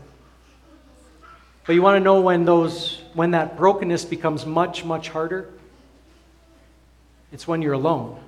But 1.66 1.76
you 1.76 1.82
want 1.82 1.96
to 1.96 2.04
know 2.04 2.20
when, 2.20 2.46
those, 2.46 3.02
when 3.14 3.32
that 3.32 3.58
brokenness 3.58 4.06
becomes 4.06 4.46
much, 4.46 4.84
much 4.84 5.10
harder? 5.10 5.50
It's 7.32 7.48
when 7.48 7.62
you're 7.62 7.74
alone. 7.74 8.20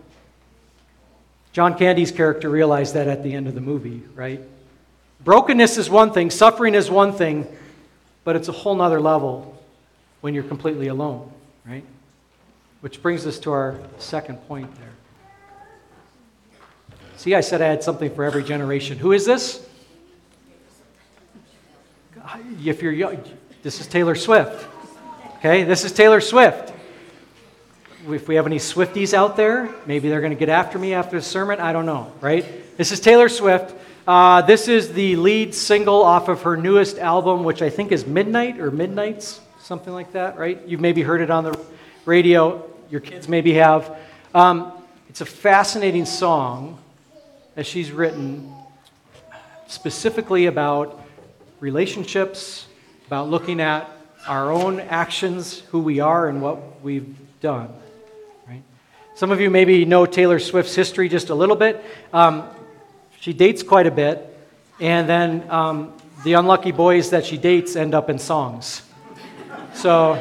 John 1.51 1.77
Candy's 1.77 2.11
character 2.11 2.49
realized 2.49 2.95
that 2.95 3.07
at 3.07 3.23
the 3.23 3.33
end 3.33 3.47
of 3.47 3.55
the 3.55 3.61
movie, 3.61 4.03
right? 4.13 4.41
Brokenness 5.23 5.77
is 5.77 5.89
one 5.89 6.11
thing, 6.11 6.29
suffering 6.29 6.75
is 6.75 6.89
one 6.89 7.13
thing, 7.13 7.47
but 8.23 8.35
it's 8.35 8.47
a 8.47 8.51
whole 8.51 8.75
nother 8.75 8.99
level 8.99 9.61
when 10.21 10.33
you're 10.33 10.43
completely 10.43 10.87
alone, 10.87 11.31
right? 11.65 11.83
Which 12.81 13.01
brings 13.01 13.25
us 13.25 13.39
to 13.39 13.51
our 13.51 13.79
second 13.99 14.37
point 14.47 14.73
there. 14.75 14.89
See, 17.17 17.33
I 17.35 17.41
said 17.41 17.61
I 17.61 17.67
had 17.67 17.83
something 17.83 18.13
for 18.13 18.23
every 18.23 18.43
generation. 18.43 18.97
Who 18.97 19.11
is 19.13 19.25
this? 19.25 19.65
If 22.63 22.81
you're 22.81 22.91
young, 22.91 23.23
this 23.63 23.81
is 23.81 23.87
Taylor 23.87 24.15
Swift. 24.15 24.67
Okay, 25.37 25.63
this 25.63 25.85
is 25.85 25.91
Taylor 25.91 26.21
Swift 26.21 26.73
if 28.13 28.27
we 28.27 28.35
have 28.35 28.45
any 28.45 28.57
Swifties 28.57 29.13
out 29.13 29.35
there, 29.35 29.69
maybe 29.85 30.09
they're 30.09 30.21
going 30.21 30.33
to 30.33 30.37
get 30.37 30.49
after 30.49 30.77
me 30.77 30.93
after 30.93 31.17
the 31.17 31.23
sermon. 31.23 31.59
I 31.59 31.73
don't 31.73 31.85
know, 31.85 32.11
right? 32.21 32.45
This 32.77 32.91
is 32.91 32.99
Taylor 32.99 33.29
Swift. 33.29 33.73
Uh, 34.07 34.43
this 34.43 34.67
is 34.67 34.93
the 34.93 35.15
lead 35.15 35.55
single 35.55 36.03
off 36.03 36.27
of 36.27 36.43
her 36.43 36.55
newest 36.55 36.99
album, 36.99 37.43
which 37.43 37.61
I 37.63 37.69
think 37.69 37.91
is 37.91 38.05
Midnight 38.05 38.59
or 38.59 38.69
Midnights, 38.69 39.41
something 39.59 39.91
like 39.91 40.11
that, 40.11 40.37
right? 40.37 40.61
You've 40.67 40.81
maybe 40.81 41.01
heard 41.01 41.21
it 41.21 41.31
on 41.31 41.43
the 41.43 41.59
radio. 42.05 42.69
Your 42.91 43.01
kids 43.01 43.27
maybe 43.27 43.53
have. 43.53 43.97
Um, 44.35 44.71
it's 45.09 45.21
a 45.21 45.25
fascinating 45.25 46.05
song 46.05 46.77
that 47.55 47.65
she's 47.65 47.91
written 47.91 48.53
specifically 49.67 50.45
about 50.45 51.01
relationships, 51.59 52.67
about 53.07 53.29
looking 53.29 53.61
at 53.61 53.89
our 54.27 54.51
own 54.51 54.79
actions, 54.79 55.59
who 55.71 55.79
we 55.79 55.99
are, 55.99 56.27
and 56.27 56.41
what 56.41 56.81
we've 56.81 57.15
done. 57.41 57.69
Right? 58.47 58.63
Some 59.15 59.31
of 59.31 59.39
you 59.39 59.49
maybe 59.49 59.85
know 59.85 60.05
Taylor 60.05 60.39
Swift's 60.39 60.75
history 60.75 61.09
just 61.09 61.29
a 61.29 61.35
little 61.35 61.55
bit. 61.55 61.83
Um, 62.11 62.47
she 63.19 63.33
dates 63.33 63.63
quite 63.63 63.87
a 63.87 63.91
bit, 63.91 64.37
and 64.79 65.07
then 65.07 65.49
um, 65.49 65.93
the 66.23 66.33
unlucky 66.33 66.71
boys 66.71 67.11
that 67.11 67.25
she 67.25 67.37
dates 67.37 67.75
end 67.75 67.93
up 67.93 68.09
in 68.09 68.19
songs. 68.19 68.81
So 69.73 70.13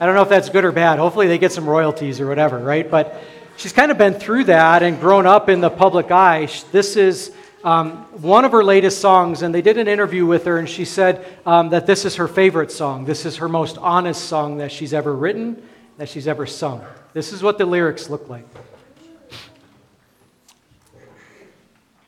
I 0.00 0.06
don't 0.06 0.14
know 0.14 0.22
if 0.22 0.28
that's 0.28 0.48
good 0.48 0.64
or 0.64 0.72
bad. 0.72 0.98
Hopefully 0.98 1.26
they 1.26 1.38
get 1.38 1.52
some 1.52 1.68
royalties 1.68 2.20
or 2.20 2.26
whatever, 2.26 2.58
right? 2.58 2.88
But 2.88 3.22
she's 3.56 3.72
kind 3.72 3.90
of 3.90 3.98
been 3.98 4.14
through 4.14 4.44
that 4.44 4.82
and 4.82 5.00
grown 5.00 5.26
up 5.26 5.48
in 5.48 5.60
the 5.60 5.70
public 5.70 6.10
eye. 6.10 6.48
This 6.72 6.96
is 6.96 7.32
um, 7.64 7.92
one 8.20 8.44
of 8.44 8.52
her 8.52 8.62
latest 8.62 9.00
songs, 9.00 9.40
and 9.40 9.54
they 9.54 9.62
did 9.62 9.78
an 9.78 9.88
interview 9.88 10.26
with 10.26 10.44
her, 10.44 10.58
and 10.58 10.68
she 10.68 10.84
said 10.84 11.26
um, 11.46 11.70
that 11.70 11.86
this 11.86 12.04
is 12.04 12.16
her 12.16 12.28
favorite 12.28 12.70
song. 12.70 13.06
This 13.06 13.24
is 13.24 13.36
her 13.36 13.48
most 13.48 13.78
honest 13.78 14.26
song 14.26 14.58
that 14.58 14.70
she's 14.70 14.92
ever 14.92 15.14
written, 15.14 15.66
that 15.96 16.10
she's 16.10 16.28
ever 16.28 16.44
sung. 16.44 16.84
This 17.14 17.32
is 17.32 17.42
what 17.42 17.56
the 17.56 17.64
lyrics 17.64 18.10
look 18.10 18.28
like. 18.28 18.46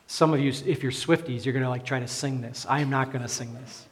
Some 0.06 0.34
of 0.34 0.40
you, 0.40 0.52
if 0.66 0.82
you're 0.82 0.92
Swifties, 0.92 1.46
you're 1.46 1.54
going 1.54 1.62
to 1.62 1.70
like 1.70 1.84
try 1.84 2.00
to 2.00 2.08
sing 2.08 2.42
this. 2.42 2.66
I 2.68 2.80
am 2.80 2.90
not 2.90 3.10
going 3.10 3.22
to 3.22 3.28
sing 3.28 3.54
this. 3.54 3.86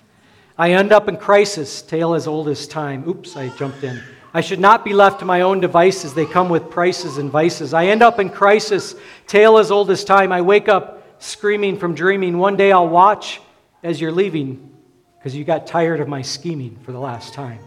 I 0.58 0.72
end 0.72 0.92
up 0.92 1.08
in 1.08 1.16
crisis, 1.16 1.80
tale 1.80 2.14
as 2.14 2.26
old 2.26 2.48
as 2.48 2.66
time. 2.66 3.08
Oops, 3.08 3.36
I 3.36 3.48
jumped 3.56 3.84
in. 3.84 4.02
I 4.34 4.40
should 4.40 4.60
not 4.60 4.84
be 4.84 4.92
left 4.92 5.20
to 5.20 5.24
my 5.24 5.40
own 5.40 5.60
devices. 5.60 6.12
They 6.12 6.26
come 6.26 6.48
with 6.48 6.68
prices 6.68 7.18
and 7.18 7.30
vices. 7.30 7.72
I 7.72 7.86
end 7.86 8.02
up 8.02 8.20
in 8.20 8.28
crisis, 8.28 8.94
tale 9.26 9.56
as 9.56 9.70
old 9.70 9.90
as 9.90 10.04
time. 10.04 10.30
I 10.30 10.42
wake 10.42 10.68
up 10.68 11.03
screaming 11.24 11.78
from 11.78 11.94
dreaming. 11.94 12.38
One 12.38 12.56
day 12.56 12.70
I'll 12.70 12.88
watch 12.88 13.40
as 13.82 14.00
you're 14.00 14.12
leaving 14.12 14.70
because 15.18 15.34
you 15.34 15.42
got 15.42 15.66
tired 15.66 16.00
of 16.00 16.06
my 16.06 16.20
scheming 16.20 16.76
for 16.84 16.92
the 16.92 16.98
last 16.98 17.32
time. 17.32 17.60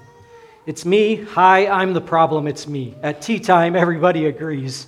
It's 0.68 0.86
me. 0.86 1.16
Hi, 1.16 1.66
I'm 1.66 1.94
the 1.94 2.02
problem. 2.02 2.46
It's 2.48 2.68
me. 2.68 2.94
At 3.02 3.22
tea 3.22 3.40
time, 3.40 3.76
everybody 3.76 4.28
agrees. 4.28 4.86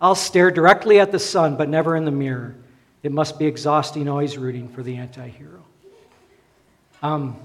I'll 0.00 0.14
stare 0.14 0.52
directly 0.52 1.00
at 1.00 1.10
the 1.10 1.18
sun, 1.18 1.56
but 1.56 1.68
never 1.68 1.96
in 1.96 2.04
the 2.04 2.12
mirror. 2.12 2.54
It 3.02 3.10
must 3.10 3.36
be 3.36 3.46
exhausting 3.46 4.08
always 4.08 4.38
rooting 4.38 4.68
for 4.68 4.84
the 4.84 4.96
anti 4.96 5.28
hero. 5.28 5.64
Um, 7.02 7.36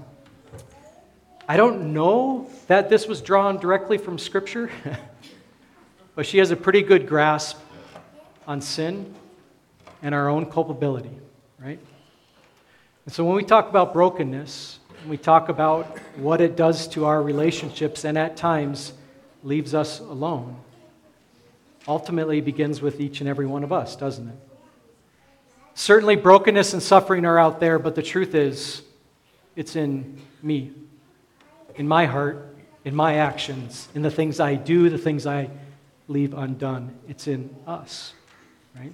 I 1.48 1.56
don't 1.56 1.92
know 1.92 2.48
that 2.68 2.88
this 2.88 3.08
was 3.08 3.20
drawn 3.20 3.58
directly 3.58 3.98
from 3.98 4.18
Scripture, 4.18 4.70
but 6.14 6.26
she 6.26 6.38
has 6.38 6.52
a 6.52 6.56
pretty 6.56 6.82
good 6.82 7.08
grasp 7.08 7.58
on 8.46 8.60
sin 8.60 9.14
and 10.04 10.14
our 10.14 10.28
own 10.28 10.44
culpability, 10.46 11.10
right? 11.58 11.80
And 13.06 13.14
so 13.14 13.24
when 13.24 13.34
we 13.34 13.42
talk 13.42 13.70
about 13.70 13.94
brokenness, 13.94 14.78
we 15.08 15.16
talk 15.16 15.48
about 15.48 15.98
what 16.16 16.42
it 16.42 16.56
does 16.56 16.86
to 16.88 17.06
our 17.06 17.22
relationships 17.22 18.04
and 18.04 18.16
at 18.18 18.36
times 18.36 18.92
leaves 19.42 19.74
us 19.74 20.00
alone, 20.00 20.56
ultimately 21.88 22.42
begins 22.42 22.82
with 22.82 23.00
each 23.00 23.20
and 23.20 23.28
every 23.28 23.46
one 23.46 23.64
of 23.64 23.72
us, 23.72 23.96
doesn't 23.96 24.28
it? 24.28 24.36
Certainly, 25.74 26.16
brokenness 26.16 26.74
and 26.74 26.82
suffering 26.82 27.24
are 27.24 27.38
out 27.38 27.58
there, 27.58 27.78
but 27.78 27.94
the 27.94 28.02
truth 28.02 28.34
is, 28.34 28.82
it's 29.56 29.74
in 29.74 30.20
me, 30.42 30.70
in 31.76 31.88
my 31.88 32.04
heart, 32.04 32.54
in 32.84 32.94
my 32.94 33.16
actions, 33.16 33.88
in 33.94 34.02
the 34.02 34.10
things 34.10 34.38
I 34.38 34.54
do, 34.54 34.90
the 34.90 34.98
things 34.98 35.26
I 35.26 35.48
leave 36.08 36.34
undone. 36.34 36.94
It's 37.08 37.26
in 37.26 37.56
us, 37.66 38.12
right? 38.76 38.92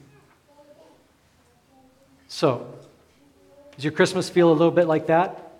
So, 2.33 2.65
does 3.75 3.83
your 3.83 3.93
Christmas 3.93 4.31
feel 4.31 4.53
a 4.53 4.55
little 4.55 4.71
bit 4.71 4.87
like 4.87 5.09
that? 5.09 5.51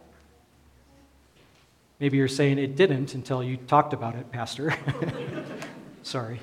Maybe 1.99 2.17
you're 2.17 2.29
saying 2.29 2.61
it 2.61 2.77
didn't 2.77 3.13
until 3.17 3.43
you 3.43 3.57
talked 3.57 3.93
about 3.93 4.15
it, 4.15 4.31
Pastor. 4.31 4.73
Sorry 6.05 6.39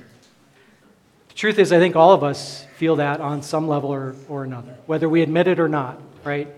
The 1.29 1.33
truth 1.33 1.59
is, 1.59 1.71
I 1.71 1.79
think 1.79 1.95
all 1.95 2.11
of 2.11 2.25
us 2.25 2.65
feel 2.75 2.97
that 2.97 3.21
on 3.21 3.41
some 3.41 3.69
level 3.69 3.89
or, 3.89 4.17
or 4.27 4.43
another, 4.43 4.75
whether 4.85 5.07
we 5.07 5.21
admit 5.21 5.47
it 5.47 5.61
or 5.61 5.69
not, 5.69 5.97
right? 6.25 6.49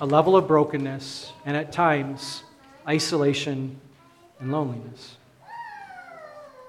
A 0.00 0.04
level 0.06 0.36
of 0.36 0.46
brokenness 0.46 1.32
and 1.46 1.56
at 1.56 1.72
times 1.72 2.42
isolation 2.86 3.80
and 4.40 4.52
loneliness. 4.52 5.16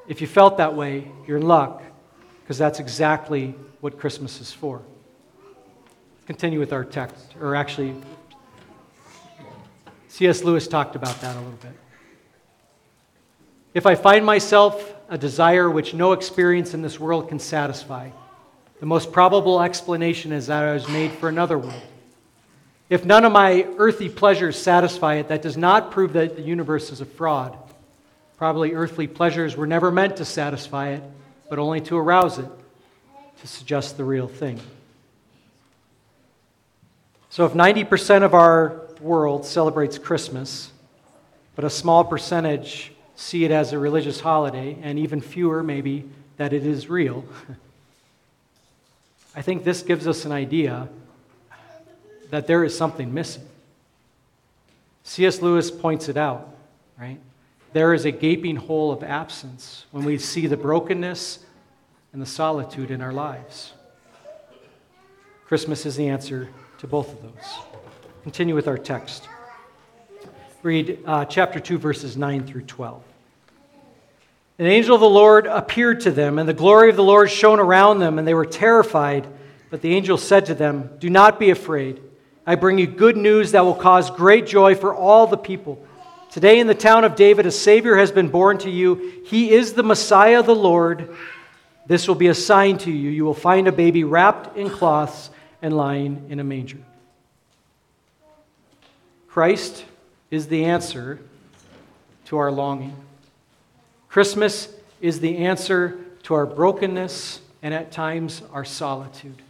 If 0.07 0.21
you 0.21 0.27
felt 0.27 0.57
that 0.59 0.75
way, 0.75 1.11
you're 1.27 1.37
in 1.37 1.45
luck 1.45 1.83
because 2.41 2.57
that's 2.57 2.79
exactly 2.79 3.53
what 3.81 3.99
Christmas 3.99 4.39
is 4.39 4.53
for. 4.53 4.81
Continue 6.25 6.59
with 6.59 6.71
our 6.71 6.85
text, 6.85 7.35
or 7.41 7.55
actually, 7.55 7.93
C.S. 10.07 10.43
Lewis 10.43 10.67
talked 10.67 10.95
about 10.95 11.19
that 11.19 11.35
a 11.35 11.39
little 11.39 11.51
bit. 11.53 11.73
If 13.73 13.85
I 13.85 13.95
find 13.95 14.25
myself 14.25 14.95
a 15.09 15.17
desire 15.17 15.69
which 15.69 15.93
no 15.93 16.13
experience 16.13 16.73
in 16.73 16.81
this 16.81 16.99
world 16.99 17.27
can 17.27 17.39
satisfy, 17.39 18.09
the 18.79 18.85
most 18.85 19.11
probable 19.11 19.61
explanation 19.61 20.31
is 20.31 20.47
that 20.47 20.63
I 20.63 20.73
was 20.73 20.87
made 20.87 21.11
for 21.11 21.27
another 21.27 21.57
world. 21.57 21.81
If 22.89 23.03
none 23.03 23.25
of 23.25 23.31
my 23.31 23.67
earthly 23.77 24.07
pleasures 24.07 24.57
satisfy 24.57 25.15
it, 25.15 25.27
that 25.29 25.41
does 25.41 25.57
not 25.57 25.91
prove 25.91 26.13
that 26.13 26.35
the 26.35 26.41
universe 26.41 26.91
is 26.91 27.01
a 27.01 27.05
fraud. 27.05 27.57
Probably 28.37 28.73
earthly 28.73 29.07
pleasures 29.07 29.57
were 29.57 29.67
never 29.67 29.91
meant 29.91 30.17
to 30.17 30.25
satisfy 30.25 30.89
it, 30.89 31.03
but 31.49 31.59
only 31.59 31.81
to 31.81 31.97
arouse 31.97 32.39
it, 32.39 32.49
to 33.41 33.47
suggest 33.47 33.97
the 33.97 34.03
real 34.03 34.27
thing. 34.27 34.59
So 37.33 37.47
if 37.47 37.53
90% 37.53 38.21
of 38.21 38.35
our 38.35 38.79
world 39.01 39.43
celebrates 39.43 39.97
Christmas, 39.97 40.71
but 41.55 41.65
a 41.65 41.69
small 41.71 42.03
percentage 42.03 42.91
see 43.15 43.43
it 43.43 43.49
as 43.49 43.73
a 43.73 43.79
religious 43.79 44.19
holiday, 44.19 44.77
and 44.83 44.99
even 44.99 45.19
fewer, 45.19 45.63
maybe, 45.63 46.07
that 46.37 46.53
it 46.53 46.63
is 46.63 46.89
real. 46.89 47.25
I 49.35 49.41
think 49.41 49.63
this 49.63 49.81
gives 49.81 50.05
us 50.05 50.25
an 50.25 50.31
idea 50.31 50.87
that 52.29 52.45
there 52.45 52.63
is 52.63 52.77
something 52.77 53.11
missing. 53.11 53.47
C.S. 55.03 55.41
Lewis 55.41 55.71
points 55.71 56.09
it 56.09 56.17
out, 56.17 56.55
right? 56.99 57.17
There 57.71 57.95
is 57.95 58.05
a 58.05 58.11
gaping 58.11 58.57
hole 58.57 58.91
of 58.91 59.01
absence 59.01 59.87
when 59.89 60.05
we 60.05 60.19
see 60.19 60.45
the 60.45 60.55
brokenness 60.55 61.39
and 62.11 62.21
the 62.21 62.27
solitude 62.27 62.91
in 62.91 63.01
our 63.01 63.11
lives. 63.11 63.73
Christmas 65.47 65.87
is 65.87 65.95
the 65.95 66.09
answer 66.09 66.49
to 66.83 66.87
both 66.87 67.13
of 67.13 67.21
those. 67.21 67.59
Continue 68.23 68.55
with 68.55 68.67
our 68.67 68.77
text 68.77 69.29
read 70.63 70.99
uh, 71.05 71.25
chapter 71.25 71.59
2, 71.59 71.77
verses 71.77 72.15
9 72.15 72.45
through 72.45 72.61
12. 72.61 73.03
An 74.59 74.65
angel 74.65 74.95
of 74.95 75.01
the 75.01 75.09
Lord 75.09 75.45
appeared 75.45 76.01
to 76.01 76.11
them, 76.11 76.39
and 76.39 76.47
the 76.47 76.53
glory 76.53 76.89
of 76.89 76.95
the 76.97 77.03
Lord 77.03 77.29
shone 77.29 77.59
around 77.59 77.99
them, 77.99 78.17
and 78.17 78.25
they 78.27 78.33
were 78.33 78.45
terrified. 78.45 79.27
But 79.69 79.81
the 79.81 79.93
angel 79.93 80.17
said 80.17 80.45
to 80.47 80.55
them, 80.55 80.89
Do 80.99 81.09
not 81.09 81.39
be 81.39 81.49
afraid. 81.49 82.01
I 82.45 82.55
bring 82.55 82.77
you 82.77 82.87
good 82.87 83.17
news 83.17 83.51
that 83.51 83.65
will 83.65 83.75
cause 83.75 84.09
great 84.09 84.45
joy 84.45 84.75
for 84.75 84.93
all 84.93 85.27
the 85.27 85.37
people. 85.37 85.85
Today 86.31 86.59
in 86.59 86.67
the 86.67 86.75
town 86.75 87.03
of 87.03 87.15
David, 87.15 87.45
a 87.45 87.51
Savior 87.51 87.95
has 87.97 88.11
been 88.11 88.29
born 88.29 88.57
to 88.59 88.69
you. 88.69 89.21
He 89.25 89.51
is 89.51 89.73
the 89.73 89.83
Messiah, 89.83 90.43
the 90.43 90.55
Lord. 90.55 91.13
This 91.87 92.07
will 92.07 92.15
be 92.15 92.27
a 92.27 92.35
sign 92.35 92.77
to 92.79 92.91
you. 92.91 93.09
You 93.09 93.25
will 93.25 93.33
find 93.33 93.67
a 93.67 93.73
baby 93.73 94.03
wrapped 94.03 94.57
in 94.57 94.69
cloths 94.69 95.29
and 95.63 95.75
lying 95.75 96.27
in 96.29 96.39
a 96.39 96.43
manger. 96.43 96.77
Christ 99.29 99.85
is 100.29 100.47
the 100.47 100.65
answer 100.65 101.19
to 102.25 102.37
our 102.37 102.51
longing. 102.51 102.95
Christmas 104.09 104.71
is 105.01 105.21
the 105.21 105.37
answer 105.37 105.97
to 106.23 106.35
our 106.35 106.45
brokenness 106.45 107.39
and 107.63 107.73
at 107.73 107.91
times 107.91 108.43
our 108.51 108.65
solitude. 108.65 109.41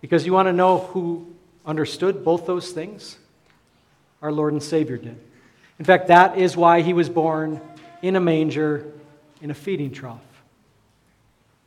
Because 0.00 0.24
you 0.24 0.32
want 0.32 0.48
to 0.48 0.52
know 0.52 0.78
who 0.78 1.32
understood 1.66 2.24
both 2.24 2.46
those 2.46 2.70
things? 2.70 3.18
Our 4.22 4.32
Lord 4.32 4.54
and 4.54 4.62
Savior 4.62 4.96
did. 4.96 5.18
In 5.78 5.84
fact, 5.84 6.08
that 6.08 6.38
is 6.38 6.56
why 6.56 6.80
he 6.80 6.94
was 6.94 7.08
born 7.08 7.60
in 8.02 8.16
a 8.16 8.20
manger 8.20 8.90
in 9.42 9.50
a 9.50 9.54
feeding 9.54 9.92
trough. 9.92 10.20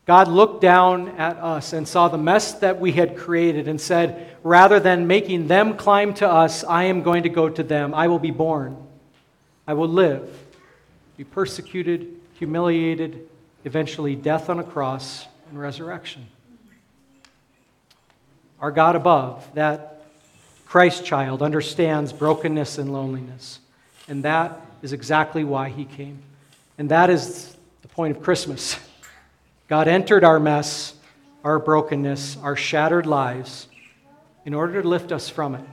God 0.05 0.27
looked 0.27 0.61
down 0.61 1.09
at 1.09 1.37
us 1.37 1.71
and 1.71 1.87
saw 1.87 2.09
the 2.09 2.17
mess 2.17 2.53
that 2.55 2.79
we 2.79 2.91
had 2.91 3.17
created 3.17 3.67
and 3.67 3.79
said, 3.79 4.35
Rather 4.43 4.79
than 4.79 5.07
making 5.07 5.47
them 5.47 5.77
climb 5.77 6.13
to 6.15 6.29
us, 6.29 6.65
I 6.65 6.85
am 6.85 7.03
going 7.03 7.23
to 7.23 7.29
go 7.29 7.47
to 7.47 7.63
them. 7.63 7.93
I 7.93 8.09
will 8.09 8.19
be 8.19 8.31
born. 8.31 8.75
I 9.65 9.73
will 9.73 9.87
live, 9.87 10.29
be 11.15 11.23
persecuted, 11.23 12.19
humiliated, 12.33 13.29
eventually 13.63 14.15
death 14.15 14.49
on 14.49 14.59
a 14.59 14.63
cross 14.63 15.25
and 15.49 15.57
resurrection. 15.57 16.27
Our 18.59 18.71
God 18.71 18.97
above, 18.97 19.49
that 19.53 20.03
Christ 20.65 21.05
child, 21.05 21.41
understands 21.41 22.11
brokenness 22.11 22.77
and 22.77 22.91
loneliness. 22.91 23.59
And 24.09 24.23
that 24.23 24.59
is 24.81 24.91
exactly 24.91 25.45
why 25.45 25.69
he 25.69 25.85
came. 25.85 26.19
And 26.77 26.89
that 26.89 27.09
is 27.09 27.55
the 27.83 27.87
point 27.87 28.17
of 28.17 28.23
Christmas. 28.23 28.77
God 29.73 29.88
entered 29.88 30.23
our 30.23 30.39
mess, 30.39 30.93
our 31.43 31.57
brokenness, 31.57 32.38
our 32.43 32.55
shattered 32.55 33.07
lives 33.07 33.67
in 34.45 34.53
order 34.53 34.79
to 34.79 34.88
lift 34.88 35.12
us 35.12 35.29
from 35.29 35.55
it. 35.55 35.65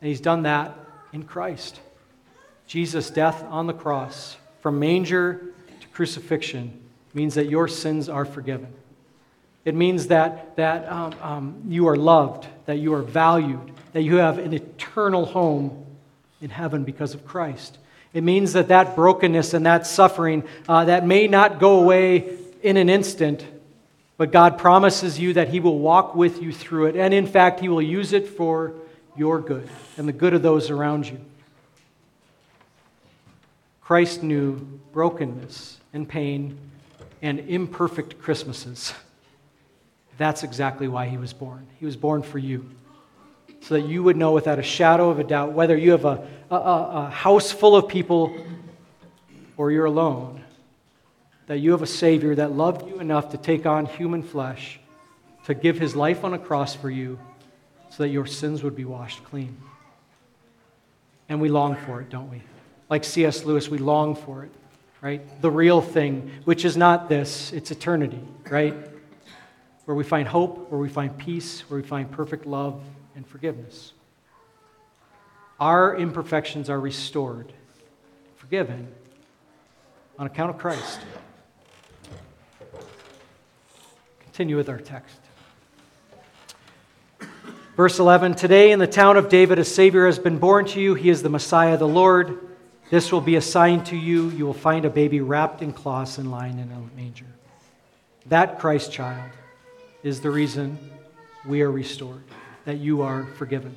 And 0.00 0.08
He's 0.08 0.20
done 0.20 0.44
that 0.44 0.78
in 1.12 1.24
Christ. 1.24 1.80
Jesus' 2.68 3.10
death 3.10 3.42
on 3.50 3.66
the 3.66 3.72
cross, 3.72 4.36
from 4.60 4.78
manger 4.78 5.42
to 5.80 5.88
crucifixion, 5.88 6.80
means 7.14 7.34
that 7.34 7.48
your 7.48 7.66
sins 7.66 8.08
are 8.08 8.24
forgiven. 8.24 8.72
It 9.64 9.74
means 9.74 10.06
that, 10.06 10.54
that 10.54 10.88
um, 10.88 11.14
um, 11.20 11.62
you 11.66 11.88
are 11.88 11.96
loved, 11.96 12.46
that 12.66 12.78
you 12.78 12.94
are 12.94 13.02
valued, 13.02 13.72
that 13.92 14.02
you 14.02 14.18
have 14.18 14.38
an 14.38 14.52
eternal 14.52 15.24
home 15.24 15.84
in 16.40 16.48
heaven 16.48 16.84
because 16.84 17.12
of 17.12 17.26
Christ. 17.26 17.76
It 18.12 18.22
means 18.22 18.52
that 18.52 18.68
that 18.68 18.94
brokenness 18.94 19.52
and 19.52 19.66
that 19.66 19.84
suffering 19.84 20.44
uh, 20.68 20.84
that 20.84 21.04
may 21.04 21.26
not 21.26 21.58
go 21.58 21.80
away 21.80 22.38
in 22.64 22.76
an 22.76 22.88
instant, 22.88 23.46
but 24.16 24.32
God 24.32 24.58
promises 24.58 25.18
you 25.18 25.34
that 25.34 25.48
He 25.48 25.60
will 25.60 25.78
walk 25.78 26.16
with 26.16 26.42
you 26.42 26.52
through 26.52 26.86
it. 26.86 26.96
And 26.96 27.14
in 27.14 27.26
fact, 27.26 27.60
He 27.60 27.68
will 27.68 27.82
use 27.82 28.12
it 28.12 28.26
for 28.26 28.74
your 29.16 29.40
good 29.40 29.68
and 29.96 30.08
the 30.08 30.12
good 30.12 30.34
of 30.34 30.42
those 30.42 30.70
around 30.70 31.06
you. 31.06 31.20
Christ 33.80 34.22
knew 34.22 34.54
brokenness 34.92 35.78
and 35.92 36.08
pain 36.08 36.58
and 37.20 37.40
imperfect 37.40 38.18
Christmases. 38.18 38.94
That's 40.16 40.42
exactly 40.42 40.88
why 40.88 41.06
he 41.06 41.16
was 41.16 41.32
born. 41.32 41.66
He 41.78 41.84
was 41.84 41.96
born 41.96 42.22
for 42.22 42.38
you. 42.38 42.70
So 43.60 43.74
that 43.74 43.86
you 43.86 44.02
would 44.02 44.16
know 44.16 44.32
without 44.32 44.58
a 44.58 44.62
shadow 44.62 45.10
of 45.10 45.18
a 45.18 45.24
doubt 45.24 45.52
whether 45.52 45.76
you 45.76 45.92
have 45.92 46.04
a, 46.04 46.26
a, 46.50 46.56
a 46.56 47.10
house 47.10 47.50
full 47.50 47.76
of 47.76 47.88
people 47.88 48.36
or 49.56 49.70
you're 49.70 49.86
alone, 49.86 50.43
that 51.46 51.58
you 51.58 51.72
have 51.72 51.82
a 51.82 51.86
Savior 51.86 52.34
that 52.34 52.52
loved 52.52 52.88
you 52.88 53.00
enough 53.00 53.30
to 53.30 53.36
take 53.36 53.66
on 53.66 53.86
human 53.86 54.22
flesh, 54.22 54.80
to 55.44 55.54
give 55.54 55.78
his 55.78 55.94
life 55.94 56.24
on 56.24 56.34
a 56.34 56.38
cross 56.38 56.74
for 56.74 56.90
you, 56.90 57.18
so 57.90 58.02
that 58.02 58.08
your 58.08 58.26
sins 58.26 58.62
would 58.62 58.74
be 58.74 58.84
washed 58.84 59.22
clean. 59.24 59.56
And 61.28 61.40
we 61.40 61.48
long 61.48 61.76
for 61.76 62.00
it, 62.00 62.10
don't 62.10 62.30
we? 62.30 62.42
Like 62.88 63.04
C.S. 63.04 63.44
Lewis, 63.44 63.68
we 63.68 63.78
long 63.78 64.14
for 64.14 64.44
it, 64.44 64.50
right? 65.00 65.22
The 65.40 65.50
real 65.50 65.80
thing, 65.80 66.30
which 66.44 66.64
is 66.64 66.76
not 66.76 67.08
this, 67.08 67.52
it's 67.52 67.70
eternity, 67.70 68.20
right? 68.50 68.74
Where 69.84 69.94
we 69.94 70.04
find 70.04 70.26
hope, 70.26 70.70
where 70.70 70.80
we 70.80 70.88
find 70.88 71.16
peace, 71.16 71.60
where 71.68 71.80
we 71.80 71.86
find 71.86 72.10
perfect 72.10 72.46
love 72.46 72.80
and 73.14 73.26
forgiveness. 73.26 73.92
Our 75.60 75.96
imperfections 75.96 76.68
are 76.68 76.80
restored, 76.80 77.52
forgiven, 78.36 78.88
on 80.18 80.26
account 80.26 80.50
of 80.50 80.58
Christ. 80.58 81.00
Continue 84.34 84.56
with 84.56 84.68
our 84.68 84.80
text. 84.80 85.16
Verse 87.76 88.00
11 88.00 88.34
Today 88.34 88.72
in 88.72 88.80
the 88.80 88.86
town 88.88 89.16
of 89.16 89.28
David, 89.28 89.60
a 89.60 89.64
Savior 89.64 90.06
has 90.06 90.18
been 90.18 90.38
born 90.38 90.64
to 90.64 90.80
you. 90.80 90.94
He 90.94 91.08
is 91.08 91.22
the 91.22 91.28
Messiah, 91.28 91.76
the 91.76 91.86
Lord. 91.86 92.40
This 92.90 93.12
will 93.12 93.20
be 93.20 93.36
a 93.36 93.40
sign 93.40 93.84
to 93.84 93.96
you. 93.96 94.30
You 94.30 94.44
will 94.44 94.52
find 94.52 94.84
a 94.84 94.90
baby 94.90 95.20
wrapped 95.20 95.62
in 95.62 95.72
cloths 95.72 96.18
and 96.18 96.32
lying 96.32 96.58
in 96.58 96.68
a 96.72 96.96
manger. 96.96 97.28
That 98.26 98.58
Christ 98.58 98.90
child 98.90 99.30
is 100.02 100.20
the 100.20 100.32
reason 100.32 100.78
we 101.46 101.62
are 101.62 101.70
restored, 101.70 102.24
that 102.64 102.78
you 102.78 103.02
are 103.02 103.26
forgiven. 103.36 103.76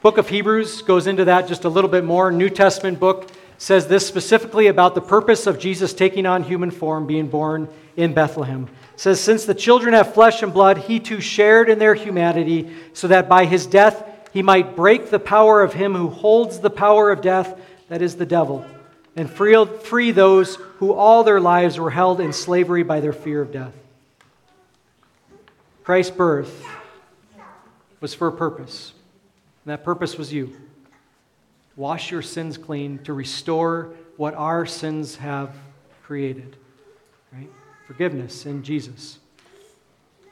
Book 0.00 0.16
of 0.16 0.28
Hebrews 0.28 0.82
goes 0.82 1.08
into 1.08 1.24
that 1.24 1.48
just 1.48 1.64
a 1.64 1.68
little 1.68 1.90
bit 1.90 2.04
more. 2.04 2.30
New 2.30 2.50
Testament 2.50 3.00
book 3.00 3.32
says 3.62 3.86
this 3.86 4.04
specifically 4.04 4.66
about 4.66 4.96
the 4.96 5.00
purpose 5.00 5.46
of 5.46 5.56
Jesus 5.56 5.94
taking 5.94 6.26
on 6.26 6.42
human 6.42 6.72
form, 6.72 7.06
being 7.06 7.28
born 7.28 7.68
in 7.96 8.12
Bethlehem. 8.12 8.68
It 8.94 9.00
says, 9.00 9.20
Since 9.20 9.44
the 9.44 9.54
children 9.54 9.94
have 9.94 10.14
flesh 10.14 10.42
and 10.42 10.52
blood, 10.52 10.78
he 10.78 10.98
too 10.98 11.20
shared 11.20 11.70
in 11.70 11.78
their 11.78 11.94
humanity, 11.94 12.74
so 12.92 13.06
that 13.06 13.28
by 13.28 13.44
his 13.44 13.66
death 13.66 14.02
he 14.32 14.42
might 14.42 14.74
break 14.74 15.10
the 15.10 15.20
power 15.20 15.62
of 15.62 15.74
him 15.74 15.94
who 15.94 16.08
holds 16.08 16.58
the 16.58 16.70
power 16.70 17.12
of 17.12 17.20
death, 17.20 17.56
that 17.88 18.02
is 18.02 18.16
the 18.16 18.26
devil, 18.26 18.66
and 19.14 19.30
free, 19.30 19.64
free 19.84 20.10
those 20.10 20.56
who 20.78 20.92
all 20.92 21.22
their 21.22 21.40
lives 21.40 21.78
were 21.78 21.90
held 21.90 22.18
in 22.20 22.32
slavery 22.32 22.82
by 22.82 22.98
their 22.98 23.12
fear 23.12 23.40
of 23.40 23.52
death. 23.52 23.74
Christ's 25.84 26.16
birth 26.16 26.66
was 28.00 28.12
for 28.12 28.26
a 28.26 28.32
purpose, 28.32 28.92
and 29.64 29.70
that 29.70 29.84
purpose 29.84 30.18
was 30.18 30.32
you 30.32 30.52
wash 31.76 32.10
your 32.10 32.22
sins 32.22 32.58
clean, 32.58 32.98
to 33.00 33.12
restore 33.12 33.94
what 34.16 34.34
our 34.34 34.66
sins 34.66 35.16
have 35.16 35.54
created. 36.02 36.56
Right? 37.32 37.50
Forgiveness 37.86 38.46
in 38.46 38.62
Jesus. 38.62 39.18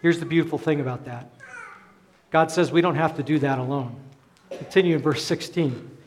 Here's 0.03 0.19
the 0.19 0.27
beautiful 0.27 0.59
thing 0.59 0.81
about 0.81 1.05
that 1.07 1.31
God 2.31 2.51
says 2.51 2.71
we 2.71 2.81
don't 2.81 2.97
have 2.97 3.17
to 3.17 3.23
do 3.23 3.39
that 3.41 3.59
alone. 3.59 3.97
Continue 4.51 4.97
in 4.97 5.03
verse 5.03 5.25
16. 5.25 5.99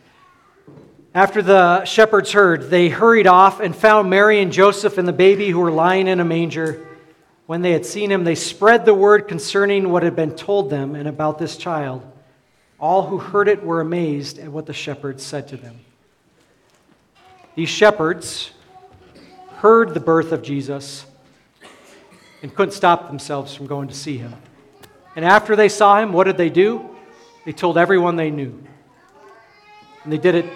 After 1.16 1.42
the 1.44 1.86
shepherds 1.86 2.32
heard, 2.32 2.70
they 2.70 2.90
hurried 2.90 3.28
off 3.28 3.60
and 3.60 3.76
found 3.76 4.10
Mary 4.10 4.42
and 4.42 4.52
Joseph 4.52 4.98
and 4.98 5.08
the 5.08 5.14
baby 5.14 5.50
who 5.50 5.60
were 5.60 5.72
lying 5.72 6.08
in 6.08 6.20
a 6.20 6.26
manger. 6.26 6.88
When 7.46 7.62
they 7.62 7.72
had 7.72 7.86
seen 7.86 8.12
him, 8.12 8.24
they 8.24 8.36
spread 8.36 8.86
the 8.86 8.96
word 8.96 9.28
concerning 9.28 9.90
what 9.90 10.02
had 10.02 10.16
been 10.16 10.36
told 10.36 10.70
them 10.70 10.96
and 10.96 11.08
about 11.08 11.38
this 11.38 11.56
child. 11.56 12.04
All 12.84 13.08
who 13.08 13.18
heard 13.18 13.48
it 13.48 13.64
were 13.64 13.80
amazed 13.80 14.40
at 14.40 14.50
what 14.50 14.66
the 14.66 14.74
shepherds 14.74 15.24
said 15.24 15.48
to 15.48 15.56
them. 15.56 15.80
These 17.56 17.70
shepherds 17.70 18.52
heard 19.60 19.94
the 19.94 20.02
birth 20.02 20.34
of 20.34 20.44
Jesus 20.44 21.06
and 22.42 22.54
couldn't 22.54 22.74
stop 22.74 23.08
themselves 23.08 23.56
from 23.56 23.68
going 23.68 23.88
to 23.88 23.94
see 23.94 24.18
him. 24.18 24.34
And 25.16 25.24
after 25.24 25.56
they 25.56 25.70
saw 25.70 26.02
him, 26.02 26.12
what 26.12 26.26
did 26.26 26.36
they 26.36 26.50
do? 26.50 26.84
They 27.46 27.54
told 27.54 27.78
everyone 27.78 28.18
they 28.18 28.32
knew. 28.32 28.62
And 30.04 30.12
they 30.12 30.18
did 30.18 30.36
it 30.36 30.52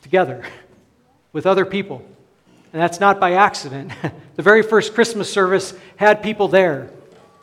together 0.00 0.46
with 1.34 1.44
other 1.44 1.66
people. 1.66 2.02
And 2.72 2.80
that's 2.80 2.98
not 2.98 3.20
by 3.20 3.34
accident. 3.34 3.92
the 4.36 4.42
very 4.42 4.62
first 4.62 4.94
Christmas 4.94 5.30
service 5.30 5.74
had 5.96 6.22
people 6.22 6.48
there 6.48 6.88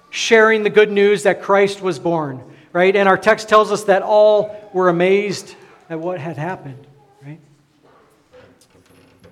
sharing 0.09 0.63
the 0.63 0.71
good 0.71 0.91
news 0.91 1.21
that 1.21 1.43
Christ 1.43 1.83
was 1.83 1.99
born 1.99 2.43
right? 2.73 2.95
And 2.95 3.09
our 3.09 3.17
text 3.17 3.49
tells 3.49 3.71
us 3.71 3.85
that 3.85 4.01
all 4.01 4.69
were 4.73 4.89
amazed 4.89 5.55
at 5.89 5.99
what 5.99 6.19
had 6.19 6.37
happened, 6.37 6.85
right? 7.23 7.39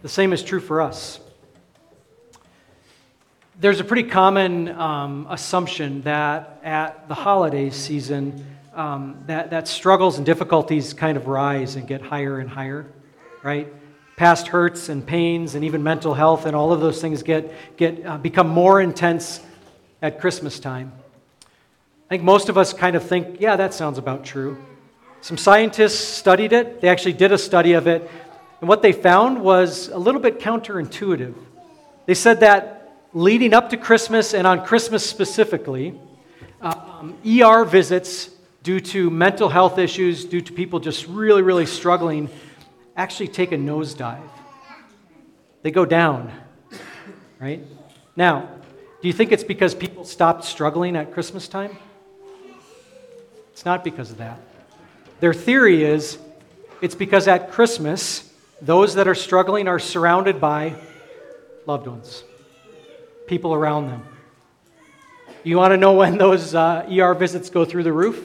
The 0.01 0.09
same 0.09 0.33
is 0.33 0.43
true 0.43 0.59
for 0.59 0.81
us. 0.81 1.19
There's 3.59 3.79
a 3.79 3.83
pretty 3.83 4.03
common 4.03 4.69
um, 4.69 5.27
assumption 5.29 6.01
that 6.03 6.61
at 6.63 7.07
the 7.07 7.15
holiday 7.15 7.71
season, 7.71 8.45
um, 8.75 9.23
that, 9.25 9.49
that 9.49 9.67
struggles 9.67 10.17
and 10.17 10.25
difficulties 10.25 10.93
kind 10.93 11.17
of 11.17 11.27
rise 11.27 11.75
and 11.75 11.87
get 11.87 12.01
higher 12.01 12.39
and 12.39 12.47
higher, 12.47 12.85
right? 13.41 13.67
Past 14.15 14.47
hurts 14.47 14.89
and 14.89 15.05
pains 15.05 15.55
and 15.55 15.63
even 15.63 15.81
mental 15.81 16.13
health 16.13 16.45
and 16.45 16.55
all 16.55 16.71
of 16.71 16.79
those 16.79 17.01
things 17.01 17.23
get, 17.23 17.77
get 17.77 18.05
uh, 18.05 18.17
become 18.19 18.47
more 18.47 18.79
intense 18.79 19.39
at 20.01 20.21
Christmas 20.21 20.59
time. 20.59 20.91
I 22.07 22.09
think 22.09 22.23
most 22.23 22.47
of 22.47 22.57
us 22.57 22.71
kind 22.71 22.95
of 22.95 23.03
think, 23.03 23.41
yeah, 23.41 23.57
that 23.57 23.73
sounds 23.73 23.97
about 23.97 24.23
true. 24.23 24.57
Some 25.19 25.35
scientists 25.35 25.99
studied 25.99 26.53
it, 26.53 26.79
they 26.79 26.87
actually 26.87 27.11
did 27.11 27.33
a 27.33 27.37
study 27.37 27.73
of 27.73 27.85
it, 27.85 28.09
and 28.61 28.69
what 28.69 28.81
they 28.81 28.93
found 28.93 29.41
was 29.41 29.89
a 29.89 29.97
little 29.97 30.21
bit 30.21 30.39
counterintuitive. 30.39 31.35
They 32.05 32.13
said 32.13 32.39
that 32.39 32.97
leading 33.11 33.53
up 33.53 33.71
to 33.71 33.77
Christmas 33.77 34.33
and 34.33 34.47
on 34.47 34.63
Christmas 34.63 35.05
specifically, 35.05 35.99
um, 36.61 37.17
ER 37.25 37.65
visits 37.65 38.29
due 38.63 38.79
to 38.79 39.09
mental 39.09 39.49
health 39.49 39.77
issues, 39.77 40.23
due 40.23 40.39
to 40.39 40.53
people 40.53 40.79
just 40.79 41.07
really, 41.07 41.41
really 41.41 41.65
struggling, 41.65 42.29
actually 42.95 43.27
take 43.27 43.51
a 43.51 43.57
nosedive. 43.57 44.21
They 45.61 45.71
go 45.71 45.83
down, 45.83 46.31
right? 47.37 47.61
Now, 48.15 48.49
do 49.01 49.09
you 49.09 49.13
think 49.13 49.33
it's 49.33 49.43
because 49.43 49.75
people 49.75 50.05
stopped 50.05 50.45
struggling 50.45 50.95
at 50.95 51.11
Christmas 51.11 51.49
time? 51.49 51.77
It's 53.57 53.65
not 53.65 53.83
because 53.83 54.11
of 54.11 54.19
that. 54.19 54.39
Their 55.19 55.33
theory 55.33 55.83
is 55.83 56.19
it's 56.79 56.93
because 56.93 57.27
at 57.27 57.49
Christmas, 57.49 58.31
those 58.61 58.93
that 58.93 59.07
are 59.07 59.15
struggling 59.15 59.67
are 59.67 59.79
surrounded 59.79 60.39
by 60.39 60.75
loved 61.65 61.87
ones, 61.87 62.23
people 63.25 63.55
around 63.55 63.87
them. 63.87 64.03
You 65.43 65.57
want 65.57 65.71
to 65.71 65.77
know 65.77 65.93
when 65.93 66.19
those 66.19 66.53
uh, 66.53 66.87
ER 66.87 67.15
visits 67.15 67.49
go 67.49 67.65
through 67.65 67.81
the 67.81 67.91
roof? 67.91 68.23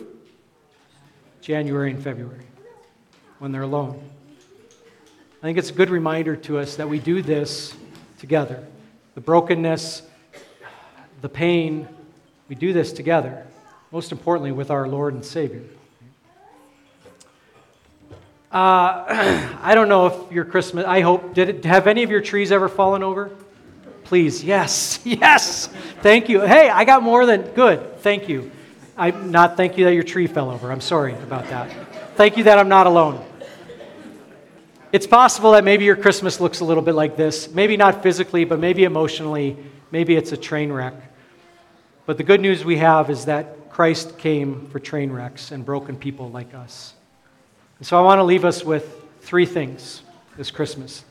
January 1.40 1.92
and 1.92 2.05
February, 2.05 2.45
when 3.38 3.53
they're 3.53 3.62
alone. 3.62 4.07
I 5.38 5.47
think 5.47 5.57
it's 5.57 5.71
a 5.71 5.75
good 5.75 5.88
reminder 5.88 6.37
to 6.37 6.59
us 6.59 6.77
that 6.77 6.90
we 6.90 6.99
do 6.99 7.23
this 7.23 7.75
together. 8.18 8.68
The 9.14 9.23
brokenness, 9.23 10.03
the 11.23 11.31
pain, 11.31 11.88
we 12.51 12.55
do 12.55 12.75
this 12.75 12.92
together 12.92 13.47
most 13.92 14.11
importantly, 14.11 14.52
with 14.52 14.70
our 14.70 14.88
Lord 14.88 15.12
and 15.12 15.24
Savior. 15.24 15.62
Uh, 18.50 19.05
I 19.62 19.74
don't 19.74 19.88
know 19.88 20.07
if 20.07 20.33
your 20.33 20.46
Christmas, 20.46 20.87
I 20.87 21.02
hope, 21.02 21.35
did 21.35 21.48
it, 21.50 21.64
have 21.66 21.87
any 21.87 22.02
of 22.02 22.11
your 22.11 22.22
trees 22.22 22.50
ever 22.50 22.68
fallen 22.70 23.02
over? 23.02 23.31
Please, 24.05 24.42
yes, 24.42 25.00
yes. 25.05 25.68
Thank 26.00 26.31
you. 26.31 26.40
Hey, 26.40 26.70
I 26.70 26.85
got 26.85 27.02
more 27.02 27.26
than 27.26 27.42
good. 27.52 27.98
Thank 28.00 28.28
you. 28.28 28.50
I'm 28.96 29.31
not 29.31 29.57
thank 29.57 29.78
you 29.78 29.85
that 29.85 29.94
your 29.94 30.02
tree 30.02 30.26
fell 30.26 30.50
over. 30.50 30.72
I'm 30.72 30.81
sorry 30.81 31.14
about 31.14 31.48
that. 31.48 31.70
Thank 32.16 32.37
you 32.37 32.44
that 32.44 32.59
I'm 32.59 32.68
not 32.68 32.87
alone. 32.87 33.24
It's 34.90 35.07
possible 35.07 35.52
that 35.52 35.64
maybe 35.64 35.85
your 35.85 35.96
Christmas 35.96 36.40
looks 36.40 36.61
a 36.61 36.64
little 36.64 36.83
bit 36.83 36.94
like 36.94 37.16
this. 37.16 37.50
Maybe 37.50 37.78
not 37.78 38.02
physically, 38.02 38.44
but 38.44 38.59
maybe 38.59 38.85
emotionally. 38.85 39.57
Maybe 39.90 40.14
it's 40.16 40.33
a 40.33 40.37
train 40.37 40.70
wreck. 40.70 40.94
But 42.05 42.18
the 42.18 42.24
good 42.24 42.40
news 42.40 42.64
we 42.64 42.76
have 42.78 43.09
is 43.09 43.24
that 43.26 43.57
Christ 43.72 44.18
came 44.18 44.66
for 44.66 44.78
train 44.78 45.11
wrecks 45.11 45.50
and 45.50 45.64
broken 45.64 45.96
people 45.96 46.30
like 46.30 46.52
us. 46.54 46.92
And 47.78 47.87
so 47.87 47.98
I 47.98 48.02
want 48.02 48.18
to 48.18 48.22
leave 48.22 48.44
us 48.44 48.62
with 48.62 49.02
three 49.22 49.46
things 49.46 50.02
this 50.37 50.50
Christmas. 50.50 51.04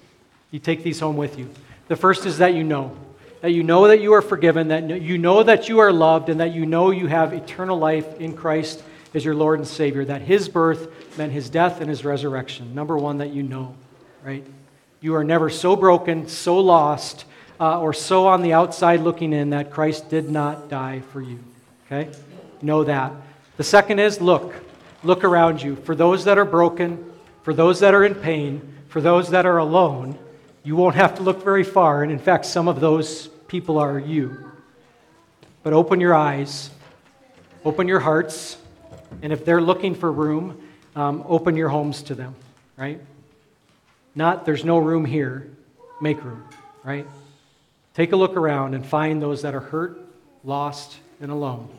You 0.52 0.60
take 0.60 0.84
these 0.84 1.00
home 1.00 1.18
with 1.18 1.40
you. 1.40 1.50
The 1.88 1.96
first 1.96 2.26
is 2.26 2.38
that 2.38 2.54
you 2.54 2.64
know. 2.64 2.96
That 3.42 3.52
you 3.52 3.64
know 3.64 3.88
that 3.88 4.00
you 4.02 4.14
are 4.14 4.22
forgiven, 4.22 4.68
that 4.68 5.02
you 5.02 5.18
know 5.18 5.42
that 5.42 5.68
you 5.68 5.80
are 5.80 5.92
loved, 5.92 6.30
and 6.30 6.40
that 6.40 6.54
you 6.54 6.68
know 6.68 6.92
you 6.92 7.08
have 7.08 7.34
eternal 7.34 7.80
life 7.80 8.20
in 8.20 8.36
Christ 8.36 8.84
as 9.16 9.26
your 9.26 9.34
Lord 9.34 9.58
and 9.58 9.68
Savior. 9.68 10.06
That 10.06 10.22
His 10.22 10.48
birth 10.48 11.18
meant 11.18 11.32
His 11.32 11.50
death 11.50 11.82
and 11.82 11.90
His 11.90 12.06
resurrection. 12.06 12.76
Number 12.76 12.96
one, 12.96 13.18
that 13.18 13.34
you 13.34 13.42
know, 13.42 13.74
right? 14.24 14.46
You 15.00 15.16
are 15.16 15.24
never 15.24 15.50
so 15.50 15.76
broken, 15.76 16.28
so 16.28 16.60
lost, 16.60 17.26
uh, 17.60 17.82
or 17.82 17.94
so 17.94 18.28
on 18.28 18.44
the 18.44 18.54
outside 18.54 19.00
looking 19.00 19.34
in 19.34 19.50
that 19.50 19.72
Christ 19.72 20.10
did 20.12 20.30
not 20.30 20.70
die 20.70 21.02
for 21.12 21.22
you. 21.22 21.40
Okay? 21.88 22.12
Know 22.62 22.84
that. 22.84 23.14
The 23.58 23.64
second 23.64 24.00
is 24.00 24.22
look. 24.22 24.54
Look 25.04 25.24
around 25.24 25.62
you. 25.62 25.76
For 25.76 25.96
those 25.96 26.26
that 26.26 26.38
are 26.38 26.46
broken, 26.46 27.12
for 27.44 27.54
those 27.54 27.80
that 27.80 27.94
are 27.94 28.04
in 28.04 28.16
pain, 28.16 28.78
for 28.88 29.02
those 29.02 29.30
that 29.30 29.46
are 29.46 29.58
alone, 29.58 30.18
you 30.64 30.76
won't 30.76 30.96
have 30.96 31.16
to 31.16 31.24
look 31.24 31.44
very 31.44 31.64
far. 31.64 32.04
And 32.04 32.12
in 32.12 32.20
fact, 32.20 32.46
some 32.46 32.68
of 32.68 32.80
those 32.80 33.28
people 33.48 33.78
are 33.78 33.98
you. 34.00 34.52
But 35.64 35.74
open 35.74 36.00
your 36.00 36.16
eyes, 36.16 36.70
open 37.66 37.88
your 37.88 38.00
hearts, 38.00 38.58
and 39.22 39.32
if 39.34 39.46
they're 39.46 39.62
looking 39.62 39.94
for 39.96 40.12
room, 40.12 40.68
um, 40.96 41.24
open 41.28 41.56
your 41.56 41.70
homes 41.70 42.04
to 42.04 42.16
them, 42.16 42.36
right? 42.78 43.00
Not 44.16 44.46
there's 44.46 44.66
no 44.66 44.78
room 44.78 45.06
here, 45.06 45.50
make 46.02 46.24
room, 46.24 46.44
right? 46.84 47.08
Take 47.94 48.12
a 48.12 48.16
look 48.16 48.36
around 48.36 48.74
and 48.74 48.86
find 48.86 49.22
those 49.22 49.42
that 49.44 49.54
are 49.54 49.62
hurt, 49.62 50.00
lost, 50.44 50.98
and 51.20 51.32
alone. 51.32 51.70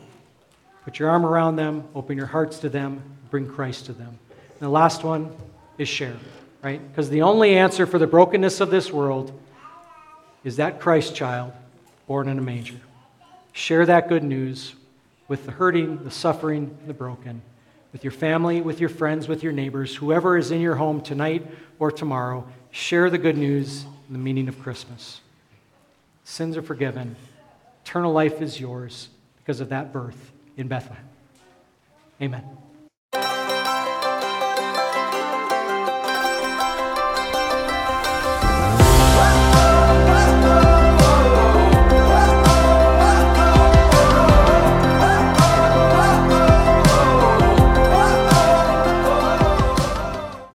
Put 0.83 0.99
your 0.99 1.09
arm 1.09 1.25
around 1.25 1.55
them, 1.55 1.85
open 1.95 2.17
your 2.17 2.25
hearts 2.25 2.59
to 2.59 2.69
them, 2.69 3.01
bring 3.29 3.47
Christ 3.47 3.85
to 3.85 3.93
them. 3.93 4.19
And 4.29 4.59
the 4.59 4.69
last 4.69 5.03
one 5.03 5.33
is 5.77 5.87
share, 5.87 6.17
right? 6.61 6.85
Because 6.89 7.09
the 7.09 7.21
only 7.21 7.55
answer 7.55 7.85
for 7.85 7.97
the 7.97 8.07
brokenness 8.07 8.59
of 8.59 8.69
this 8.69 8.91
world 8.91 9.39
is 10.43 10.57
that 10.57 10.81
Christ 10.81 11.15
child 11.15 11.53
born 12.05 12.27
in 12.27 12.37
a 12.37 12.41
manger. 12.41 12.79
Share 13.53 13.85
that 13.85 14.09
good 14.09 14.23
news 14.23 14.75
with 15.29 15.45
the 15.45 15.51
hurting, 15.51 16.03
the 16.03 16.11
suffering, 16.11 16.77
the 16.85 16.93
broken, 16.93 17.41
with 17.93 18.03
your 18.03 18.11
family, 18.11 18.59
with 18.59 18.81
your 18.81 18.89
friends, 18.89 19.27
with 19.27 19.41
your 19.41 19.53
neighbors, 19.53 19.95
whoever 19.95 20.37
is 20.37 20.51
in 20.51 20.59
your 20.59 20.75
home 20.75 20.99
tonight 20.99 21.47
or 21.79 21.91
tomorrow. 21.91 22.45
Share 22.71 23.09
the 23.09 23.17
good 23.17 23.37
news 23.37 23.85
and 24.07 24.15
the 24.15 24.19
meaning 24.19 24.49
of 24.49 24.59
Christmas. 24.61 25.21
Sins 26.25 26.57
are 26.57 26.61
forgiven. 26.61 27.15
Eternal 27.85 28.11
life 28.11 28.41
is 28.41 28.59
yours 28.59 29.07
because 29.37 29.61
of 29.61 29.69
that 29.69 29.93
birth 29.93 30.32
in 30.57 30.67
Bethlehem. 30.67 31.05
Amen. 32.21 32.62